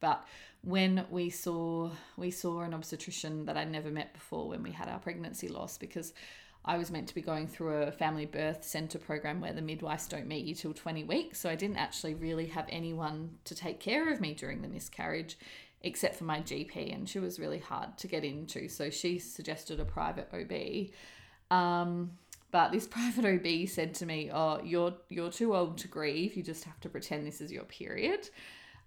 but 0.00 0.26
when 0.62 1.04
we 1.10 1.30
saw 1.30 1.90
we 2.16 2.30
saw 2.30 2.60
an 2.60 2.72
obstetrician 2.72 3.44
that 3.46 3.56
I'd 3.56 3.70
never 3.70 3.90
met 3.90 4.14
before 4.14 4.48
when 4.48 4.62
we 4.62 4.72
had 4.72 4.88
our 4.88 4.98
pregnancy 4.98 5.48
loss 5.48 5.76
because 5.76 6.14
I 6.64 6.78
was 6.78 6.90
meant 6.90 7.06
to 7.08 7.14
be 7.14 7.22
going 7.22 7.46
through 7.46 7.82
a 7.82 7.92
family 7.92 8.26
birth 8.26 8.64
center 8.64 8.98
program 8.98 9.40
where 9.40 9.52
the 9.52 9.62
midwives 9.62 10.08
don't 10.08 10.26
meet 10.26 10.44
you 10.44 10.54
till 10.54 10.74
20 10.74 11.04
weeks. 11.04 11.38
So 11.38 11.48
I 11.48 11.54
didn't 11.54 11.76
actually 11.76 12.14
really 12.14 12.46
have 12.46 12.66
anyone 12.68 13.38
to 13.44 13.54
take 13.54 13.78
care 13.78 14.12
of 14.12 14.20
me 14.20 14.34
during 14.34 14.62
the 14.62 14.68
miscarriage 14.68 15.38
except 15.86 16.16
for 16.16 16.24
my 16.24 16.40
GP, 16.40 16.92
and 16.92 17.08
she 17.08 17.18
was 17.18 17.38
really 17.38 17.60
hard 17.60 17.96
to 17.98 18.08
get 18.08 18.24
into. 18.24 18.68
So 18.68 18.90
she 18.90 19.18
suggested 19.18 19.78
a 19.78 19.84
private 19.84 20.28
OB. 20.34 21.56
Um, 21.56 22.10
but 22.50 22.72
this 22.72 22.86
private 22.98 23.24
OB 23.24 23.68
said 23.68 23.94
to 23.94 24.06
me, 24.06 24.30
"Oh, 24.32 24.60
you're 24.62 24.94
you're 25.08 25.30
too 25.30 25.54
old 25.54 25.78
to 25.78 25.88
grieve. 25.88 26.36
You 26.36 26.42
just 26.42 26.64
have 26.64 26.80
to 26.80 26.88
pretend 26.88 27.26
this 27.26 27.40
is 27.40 27.52
your 27.52 27.64
period." 27.64 28.28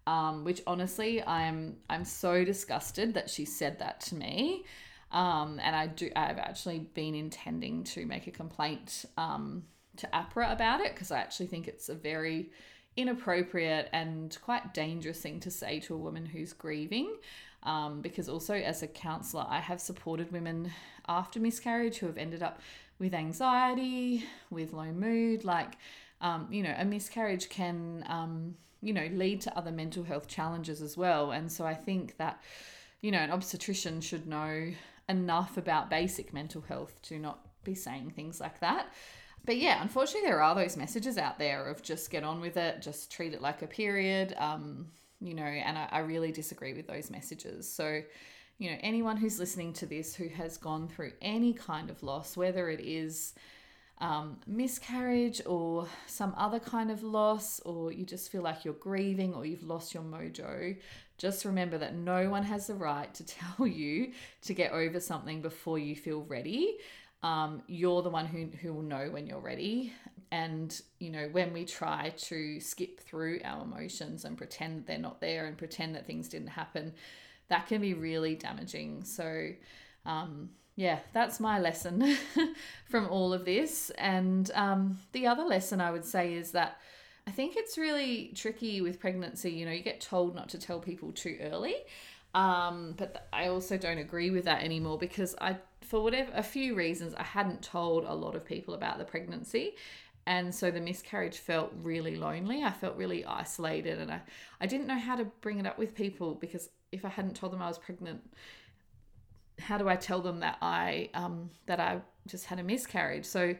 Um, 0.05 0.43
which 0.43 0.62
honestly, 0.67 1.23
I'm 1.23 1.77
I'm 1.89 2.05
so 2.05 2.43
disgusted 2.43 3.13
that 3.13 3.29
she 3.29 3.45
said 3.45 3.79
that 3.79 4.01
to 4.01 4.15
me. 4.15 4.65
Um, 5.12 5.59
and 5.63 5.75
I 5.75 5.88
do 5.88 6.12
I've 6.15 6.38
actually 6.38 6.79
been 6.79 7.15
intending 7.15 7.83
to 7.85 8.05
make 8.05 8.27
a 8.27 8.31
complaint 8.31 9.05
um, 9.17 9.63
to 9.97 10.07
AHPRA 10.07 10.51
about 10.51 10.81
it 10.81 10.93
because 10.93 11.12
I 11.12 11.19
actually 11.19 11.47
think 11.47 11.67
it's 11.67 11.89
a 11.89 11.95
very 11.95 12.51
inappropriate 12.97 13.89
and 13.93 14.38
quite 14.43 14.73
dangerous 14.73 15.21
thing 15.21 15.39
to 15.41 15.52
say 15.52 15.80
to 15.82 15.93
a 15.93 15.97
woman 15.97 16.25
who's 16.25 16.54
grieving. 16.54 17.15
Um, 17.63 18.02
because 18.02 18.30
also 18.30 18.54
as 18.54 18.84
a 18.84 18.88
counselor, 18.88 19.45
I 19.49 19.60
have 19.60 19.82
supported 19.82 20.32
women 20.32 20.71
after 21.08 21.39
miscarriage 21.39 21.97
who 21.97 22.06
have 22.06 22.17
ended 22.17 22.41
up 22.41 22.62
with 22.99 23.13
anxiety, 23.13 24.23
with 24.49 24.73
low 24.73 24.91
mood. 24.91 25.43
Like, 25.43 25.78
um, 26.21 26.47
you 26.49 26.63
know, 26.63 26.73
a 26.78 26.86
miscarriage 26.86 27.49
can, 27.49 28.06
um, 28.08 28.56
you 28.82 28.93
know, 28.93 29.10
lead 29.12 29.41
to 29.41 29.58
other 29.58 29.71
mental 29.71 30.04
health 30.04 30.28
challenges 30.28 30.82
as 30.82 30.95
well. 30.95 31.32
And 31.32 31.52
so 31.52 31.65
I 31.65 31.73
think 31.73 32.17
that, 32.17 32.41
you 33.02 33.12
know, 33.12 33.19
an 33.19 33.32
obstetrician 33.32 33.99
should 34.02 34.25
know 34.28 34.71
enough 35.10 35.58
about 35.58 35.89
basic 35.89 36.34
mental 36.34 36.62
health 36.62 37.02
to 37.04 37.19
not 37.19 37.39
be 37.63 37.75
saying 37.75 38.12
things 38.12 38.39
like 38.39 38.60
that. 38.60 38.88
But 39.45 39.58
yeah, 39.58 39.82
unfortunately, 39.82 40.30
there 40.30 40.41
are 40.41 40.56
those 40.56 40.78
messages 40.78 41.17
out 41.17 41.39
there 41.39 41.65
of 41.67 41.82
just 41.82 42.12
get 42.12 42.23
on 42.23 42.41
with 42.41 42.58
it, 42.58 42.82
just 42.82 43.12
treat 43.12 43.34
it 43.34 43.41
like 43.41 43.62
a 43.62 43.67
period, 43.67 44.36
um, 44.38 44.88
you 45.21 45.34
know, 45.34 45.43
and 45.43 45.78
I, 45.78 45.88
I 45.91 45.99
really 45.99 46.32
disagree 46.32 46.73
with 46.73 46.88
those 46.88 47.10
messages. 47.10 47.71
So, 47.71 48.02
you 48.58 48.69
know, 48.69 48.78
anyone 48.82 49.17
who's 49.17 49.39
listening 49.39 49.73
to 49.73 49.86
this 49.86 50.13
who 50.13 50.28
has 50.30 50.58
gone 50.58 50.88
through 50.88 51.13
any 51.21 51.54
kind 51.54 51.89
of 51.89 52.04
loss, 52.04 52.38
whether 52.38 52.69
it 52.69 52.82
is 52.82 53.34
um, 53.99 54.38
miscarriage 54.47 55.41
or 55.45 55.88
some 56.08 56.34
other 56.38 56.60
kind 56.60 56.91
of 56.91 57.04
loss, 57.04 57.60
or 57.62 57.91
you 57.91 58.06
just 58.06 58.32
feel 58.32 58.41
like 58.41 58.63
you're 58.63 58.73
grieving 58.75 59.34
or 59.34 59.45
you've 59.45 59.63
lost 59.63 59.93
your 59.93 60.04
mojo, 60.04 60.78
just 61.17 61.43
remember 61.43 61.78
that 61.78 61.95
no 61.95 62.30
one 62.30 62.43
has 62.43 62.67
the 62.67 62.73
right 62.73 63.13
to 63.13 63.25
tell 63.58 63.67
you 63.67 64.13
to 64.43 64.54
get 64.54 64.71
over 64.71 64.99
something 64.99 65.41
before 65.41 65.78
you 65.78 65.95
feel 65.95 66.21
ready. 66.23 66.78
Um, 67.21 67.63
you're 67.67 68.01
the 68.01 68.10
one 68.10 68.25
who, 68.25 68.47
who 68.62 68.73
will 68.73 68.82
know 68.82 69.10
when 69.10 69.27
you're 69.27 69.39
ready. 69.39 69.93
And, 70.32 70.79
you 70.99 71.10
know, 71.10 71.27
when 71.32 71.53
we 71.53 71.65
try 71.65 72.13
to 72.15 72.60
skip 72.60 72.99
through 72.99 73.41
our 73.43 73.63
emotions 73.63 74.25
and 74.25 74.38
pretend 74.38 74.86
they're 74.86 74.97
not 74.97 75.19
there 75.19 75.45
and 75.45 75.58
pretend 75.58 75.95
that 75.95 76.05
things 76.05 76.29
didn't 76.29 76.49
happen, 76.49 76.93
that 77.49 77.67
can 77.67 77.82
be 77.82 77.93
really 77.93 78.36
damaging. 78.36 79.03
So, 79.03 79.49
um, 80.05 80.49
yeah, 80.75 80.99
that's 81.13 81.39
my 81.39 81.60
lesson 81.60 82.15
from 82.89 83.08
all 83.10 83.34
of 83.34 83.43
this. 83.43 83.89
And 83.97 84.49
um, 84.53 84.99
the 85.12 85.27
other 85.27 85.43
lesson 85.43 85.82
I 85.82 85.91
would 85.91 86.05
say 86.05 86.36
is 86.36 86.51
that 86.51 86.77
I 87.27 87.32
think 87.32 87.55
it's 87.58 87.77
really 87.77 88.32
tricky 88.34 88.82
with 88.82 88.99
pregnancy. 88.99 89.51
You 89.51 89.65
know, 89.65 89.71
you 89.71 89.84
get 89.84 89.99
told 89.99 90.36
not 90.36 90.49
to 90.49 90.58
tell 90.58 90.79
people 90.79 91.12
too 91.12 91.38
early. 91.41 91.75
Um, 92.34 92.93
but 92.97 93.27
I 93.34 93.47
also 93.47 93.77
don't 93.77 93.97
agree 93.97 94.29
with 94.29 94.45
that 94.45 94.63
anymore 94.63 94.97
because 94.97 95.36
I, 95.41 95.58
for 95.89 96.04
whatever, 96.04 96.32
a 96.36 96.43
few 96.43 96.75
reasons, 96.75 97.15
I 97.15 97.23
hadn't 97.23 97.63
told 97.63 98.06
a 98.06 98.13
lot 98.13 98.36
of 98.36 98.45
people 98.45 98.75
about 98.75 98.99
the 98.99 99.04
pregnancy. 99.04 99.75
And 100.28 100.54
so 100.54 100.69
the 100.69 100.80
miscarriage 100.80 101.39
felt 101.39 101.73
really 101.82 102.15
lonely. 102.15 102.63
I 102.63 102.69
felt 102.69 102.95
really 102.95 103.25
isolated 103.25 103.97
and 103.97 104.12
I, 104.12 104.21
I 104.62 104.67
didn't 104.67 104.86
know 104.86 104.99
how 104.99 105.15
to 105.15 105.25
bring 105.41 105.58
it 105.58 105.65
up 105.65 105.80
with 105.80 105.95
people 105.95 106.36
because 106.36 106.69
if 106.91 107.06
I 107.06 107.10
hadn't 107.10 107.36
told 107.36 107.54
them 107.54 107.62
I 107.63 107.67
was 107.67 107.80
pregnant, 107.80 108.21
how 109.58 109.80
do 109.80 109.89
I 109.89 109.95
tell 109.95 110.21
them 110.21 110.41
that 110.41 110.60
I 110.62 111.10
um, 111.15 111.49
that 111.65 111.80
I 111.80 112.02
just 112.28 112.45
had 112.45 112.60
a 112.60 112.63
miscarriage? 112.63 113.25
So 113.25 113.56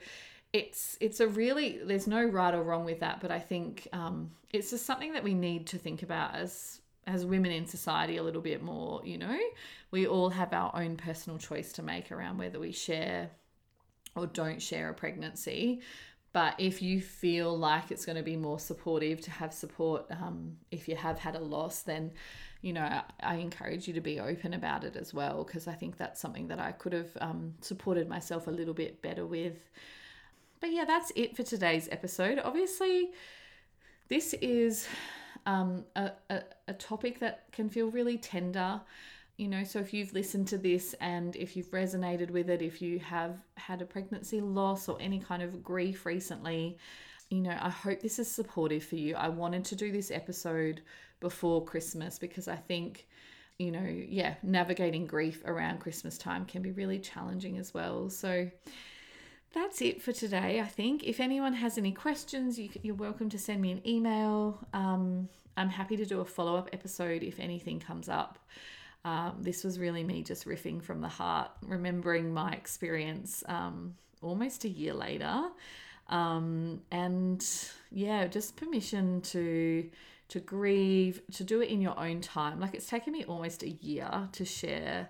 it's 0.54 0.98
it's 1.02 1.22
a 1.22 1.28
really 1.28 1.80
there's 1.84 2.06
no 2.06 2.24
right 2.24 2.54
or 2.54 2.62
wrong 2.62 2.86
with 2.86 3.00
that, 3.00 3.22
but 3.22 3.32
I 3.32 3.40
think 3.40 3.88
um, 3.92 4.30
it's 4.54 4.70
just 4.70 4.86
something 4.86 5.14
that 5.14 5.24
we 5.24 5.34
need 5.34 5.66
to 5.68 5.80
think 5.80 6.04
about 6.04 6.36
as 6.36 6.82
as 7.10 7.26
women 7.26 7.52
in 7.52 7.66
society 7.66 8.18
a 8.18 8.24
little 8.24 8.42
bit 8.42 8.62
more. 8.62 9.02
You 9.04 9.18
know, 9.18 9.40
we 9.92 10.08
all 10.08 10.30
have 10.30 10.54
our 10.54 10.72
own 10.76 10.96
personal 10.96 11.40
choice 11.40 11.72
to 11.74 11.84
make 11.84 12.12
around 12.12 12.38
whether 12.38 12.60
we 12.60 12.72
share 12.72 13.32
or 14.16 14.28
don't 14.28 14.62
share 14.62 14.90
a 14.90 14.94
pregnancy. 14.94 15.82
But 16.32 16.56
if 16.60 16.82
you 16.82 17.02
feel 17.02 17.58
like 17.58 17.90
it's 17.90 18.06
going 18.06 18.18
to 18.18 18.24
be 18.24 18.38
more 18.38 18.60
supportive 18.60 19.20
to 19.22 19.32
have 19.32 19.52
support 19.52 20.06
um, 20.12 20.58
if 20.70 20.88
you 20.88 20.96
have 20.96 21.18
had 21.18 21.36
a 21.36 21.40
loss, 21.40 21.82
then 21.82 22.12
you 22.62 22.74
know, 22.74 23.02
I, 23.22 23.36
encourage 23.36 23.88
you 23.88 23.94
to 23.94 24.02
be 24.02 24.20
open 24.20 24.54
about 24.54 24.84
it 24.84 24.98
as 24.98 25.14
well, 25.14 25.46
because 25.46 25.66
I 25.68 25.74
think 25.74 25.96
that's 25.96 26.20
something 26.20 26.50
that 26.50 26.60
I 26.60 26.74
could 26.74 26.92
have 26.92 27.10
um, 27.22 27.54
supported 27.62 28.10
myself 28.10 28.48
a 28.48 28.52
little 28.52 28.74
bit 28.74 29.02
better 29.02 29.26
with. 29.26 29.70
But 30.60 30.72
yeah, 30.74 30.84
that's 30.84 31.12
it 31.16 31.38
for 31.38 31.44
today's 31.44 31.88
episode. 31.90 32.38
Obviously, 32.44 33.12
this 34.10 34.34
is 34.42 34.88
um, 35.46 35.86
a, 35.96 36.12
a, 36.30 36.42
a 36.68 36.74
topic 36.74 37.20
that 37.20 37.46
can 37.52 37.70
feel 37.70 37.90
really 37.92 38.18
tender. 38.18 38.82
you 39.38 39.48
know, 39.48 39.64
so 39.64 39.80
if 39.80 39.94
you've 39.94 40.14
listened 40.14 40.48
to 40.50 40.58
this 40.58 40.94
and 41.00 41.36
if 41.36 41.56
you've 41.56 41.72
resonated 41.72 42.30
with 42.30 42.50
it, 42.50 42.62
if 42.62 42.82
you 42.82 43.00
have 43.00 43.38
had 43.56 43.82
a 43.82 43.86
pregnancy 43.86 44.42
loss 44.42 44.90
or 44.90 44.98
any 45.00 45.20
kind 45.20 45.42
of 45.42 45.64
grief 45.64 46.06
recently, 46.06 46.78
you 47.30 47.42
know, 47.42 47.56
I 47.60 47.70
hope 47.70 48.02
this 48.02 48.20
is 48.20 48.30
supportive 48.30 48.84
for 48.84 48.96
you. 48.96 49.16
I 49.16 49.30
wanted 49.30 49.64
to 49.66 49.76
do 49.76 49.92
this 49.92 50.12
episode 50.12 50.82
before 51.20 51.64
Christmas 51.64 52.20
because 52.20 52.48
I 52.48 52.56
think, 52.56 53.08
you 53.60 53.72
know, 53.72 53.86
yeah, 53.86 54.36
navigating 54.44 55.06
grief 55.06 55.42
around 55.46 55.80
Christmas 55.80 56.18
time 56.18 56.46
can 56.46 56.62
be 56.62 56.72
really 56.72 57.00
challenging 57.00 57.58
as 57.58 57.74
well. 57.74 58.10
So, 58.10 58.50
that's 59.54 59.82
it 59.82 60.02
for 60.02 60.12
today, 60.12 60.60
I 60.60 60.68
think. 60.68 61.04
If 61.04 61.20
anyone 61.20 61.54
has 61.54 61.78
any 61.78 61.92
questions, 61.92 62.60
you, 62.60 62.70
are 62.90 62.94
welcome 62.94 63.30
to 63.30 63.40
send 63.40 63.62
me 63.62 63.72
an 63.72 63.88
email. 63.88 64.60
Um, 64.74 65.28
I'm 65.58 65.70
happy 65.70 65.98
to 65.98 66.06
do 66.06 66.22
a 66.22 66.26
follow 66.26 66.56
up 66.56 66.70
episode 66.72 67.24
if 67.24 67.40
anything 67.40 67.80
comes 67.80 68.10
up. 68.10 68.40
Um, 69.06 69.38
this 69.42 69.64
was 69.64 69.80
really 69.80 70.04
me 70.04 70.24
just 70.24 70.46
riffing 70.46 70.82
from 70.82 71.02
the 71.02 71.08
heart, 71.08 71.52
remembering 71.66 72.34
my 72.34 72.52
experience 72.52 73.44
um, 73.48 73.96
almost 74.22 74.66
a 74.66 74.70
year 74.70 74.94
later. 74.94 75.46
Um, 76.10 76.82
and 76.92 77.46
yeah, 77.92 78.28
just 78.28 78.56
permission 78.56 79.22
to 79.22 79.90
to 80.30 80.40
grieve, 80.40 81.22
to 81.34 81.44
do 81.44 81.60
it 81.60 81.70
in 81.70 81.82
your 81.82 82.00
own 82.00 82.22
time. 82.22 82.60
Like 82.60 82.76
it's 82.76 82.88
taken 82.88 83.14
me 83.14 83.26
almost 83.26 83.64
a 83.64 83.70
year 83.70 84.30
to 84.32 84.46
share 84.46 85.10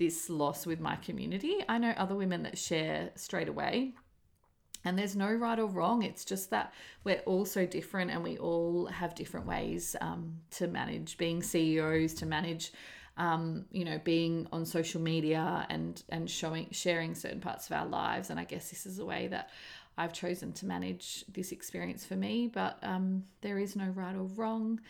this 0.00 0.30
loss 0.30 0.66
with 0.66 0.80
my 0.80 0.96
community. 0.96 1.62
I 1.68 1.76
know 1.78 1.90
other 1.90 2.16
women 2.16 2.42
that 2.44 2.56
share 2.58 3.10
straight 3.16 3.48
away. 3.48 3.92
And 4.82 4.98
there's 4.98 5.14
no 5.14 5.30
right 5.30 5.58
or 5.58 5.66
wrong. 5.66 6.02
It's 6.02 6.24
just 6.24 6.48
that 6.50 6.72
we're 7.04 7.20
all 7.26 7.44
so 7.44 7.66
different 7.66 8.10
and 8.10 8.24
we 8.24 8.38
all 8.38 8.86
have 8.86 9.14
different 9.14 9.46
ways 9.46 9.94
um, 10.00 10.38
to 10.52 10.66
manage 10.68 11.18
being 11.18 11.42
CEOs, 11.42 12.14
to 12.14 12.26
manage, 12.26 12.72
um, 13.18 13.66
you 13.70 13.84
know, 13.84 14.00
being 14.02 14.48
on 14.52 14.64
social 14.64 15.02
media 15.02 15.66
and, 15.68 16.02
and 16.08 16.30
showing, 16.30 16.68
sharing 16.70 17.14
certain 17.14 17.40
parts 17.40 17.66
of 17.66 17.76
our 17.76 17.86
lives. 17.86 18.30
And 18.30 18.40
I 18.40 18.44
guess 18.44 18.70
this 18.70 18.86
is 18.86 19.00
a 19.00 19.04
way 19.04 19.28
that 19.28 19.50
I've 19.98 20.14
chosen 20.14 20.54
to 20.54 20.66
manage 20.66 21.26
this 21.30 21.52
experience 21.52 22.06
for 22.06 22.16
me, 22.16 22.50
but 22.50 22.78
um, 22.82 23.24
there 23.42 23.58
is 23.58 23.76
no 23.76 23.84
right 23.84 24.16
or 24.16 24.24
wrong. 24.34 24.80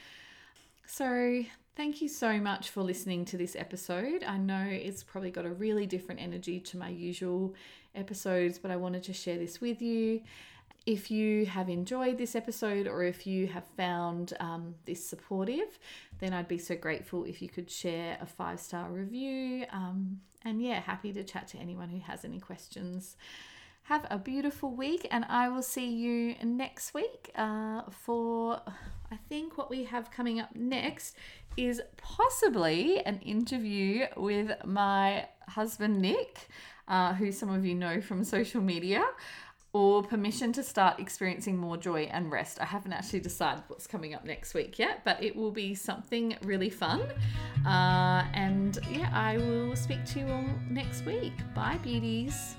So 0.87 1.45
Thank 1.77 2.03
you 2.03 2.09
so 2.09 2.39
much 2.39 2.71
for 2.71 2.83
listening 2.83 3.25
to 3.27 3.37
this 3.37 3.55
episode. 3.55 4.25
I 4.25 4.37
know 4.37 4.67
it's 4.69 5.05
probably 5.05 5.31
got 5.31 5.47
a 5.47 5.51
really 5.53 5.87
different 5.87 6.21
energy 6.21 6.59
to 6.61 6.77
my 6.77 6.89
usual 6.89 7.55
episodes, 7.95 8.59
but 8.59 8.71
I 8.71 8.77
wanted 8.77 9.05
to 9.05 9.13
share 9.13 9.39
this 9.39 9.61
with 9.61 9.81
you. 9.81 10.21
If 10.85 11.11
you 11.11 11.47
have 11.47 11.69
enjoyed 11.69 12.19
this 12.19 12.35
episode 12.35 12.89
or 12.89 13.05
if 13.05 13.27
you 13.27 13.47
have 13.49 13.65
found 13.77 14.33
um, 14.41 14.75
this 14.85 15.07
supportive, 15.07 15.79
then 16.19 16.33
I'd 16.33 16.49
be 16.49 16.59
so 16.59 16.75
grateful 16.75 17.25
if 17.25 17.41
you 17.41 17.49
could 17.49 17.71
share 17.71 18.19
a 18.21 18.27
five 18.27 18.59
star 18.59 18.91
review. 18.91 19.65
Um, 19.71 20.21
and 20.45 20.61
yeah, 20.61 20.81
happy 20.81 21.13
to 21.13 21.23
chat 21.23 21.49
to 21.49 21.59
anyone 21.59 21.89
who 21.89 22.01
has 22.01 22.25
any 22.25 22.41
questions. 22.41 23.17
Have 23.91 24.07
a 24.09 24.19
beautiful 24.19 24.71
week, 24.71 25.09
and 25.11 25.25
I 25.29 25.49
will 25.49 25.65
see 25.65 25.89
you 25.89 26.37
next 26.45 26.95
week 26.95 27.33
uh, 27.35 27.83
for 27.91 28.63
I 29.11 29.17
think 29.29 29.59
what 29.59 29.69
we 29.69 29.83
have 29.83 30.13
coming 30.13 30.39
up 30.39 30.55
next 30.55 31.17
is 31.57 31.83
possibly 31.97 33.05
an 33.05 33.19
interview 33.19 34.07
with 34.17 34.53
my 34.65 35.27
husband 35.49 36.01
Nick, 36.01 36.47
uh, 36.87 37.15
who 37.15 37.33
some 37.33 37.51
of 37.51 37.67
you 37.67 37.75
know 37.75 38.01
from 38.01 38.23
social 38.23 38.61
media, 38.61 39.03
or 39.73 40.05
permission 40.05 40.53
to 40.53 40.63
start 40.63 41.01
experiencing 41.01 41.59
more 41.59 41.77
joy 41.77 42.03
and 42.13 42.31
rest. 42.31 42.61
I 42.61 42.67
haven't 42.67 42.93
actually 42.93 43.19
decided 43.19 43.65
what's 43.67 43.89
coming 43.89 44.15
up 44.15 44.25
next 44.25 44.55
week 44.55 44.79
yet, 44.79 45.05
but 45.05 45.21
it 45.21 45.35
will 45.35 45.51
be 45.51 45.75
something 45.75 46.37
really 46.45 46.71
fun. 46.71 47.03
Uh, 47.67 48.25
and 48.35 48.79
yeah, 48.93 49.11
I 49.13 49.39
will 49.39 49.75
speak 49.75 50.05
to 50.05 50.21
you 50.21 50.29
all 50.29 50.45
next 50.71 51.05
week. 51.05 51.33
Bye, 51.57 51.81
beauties. 51.83 52.55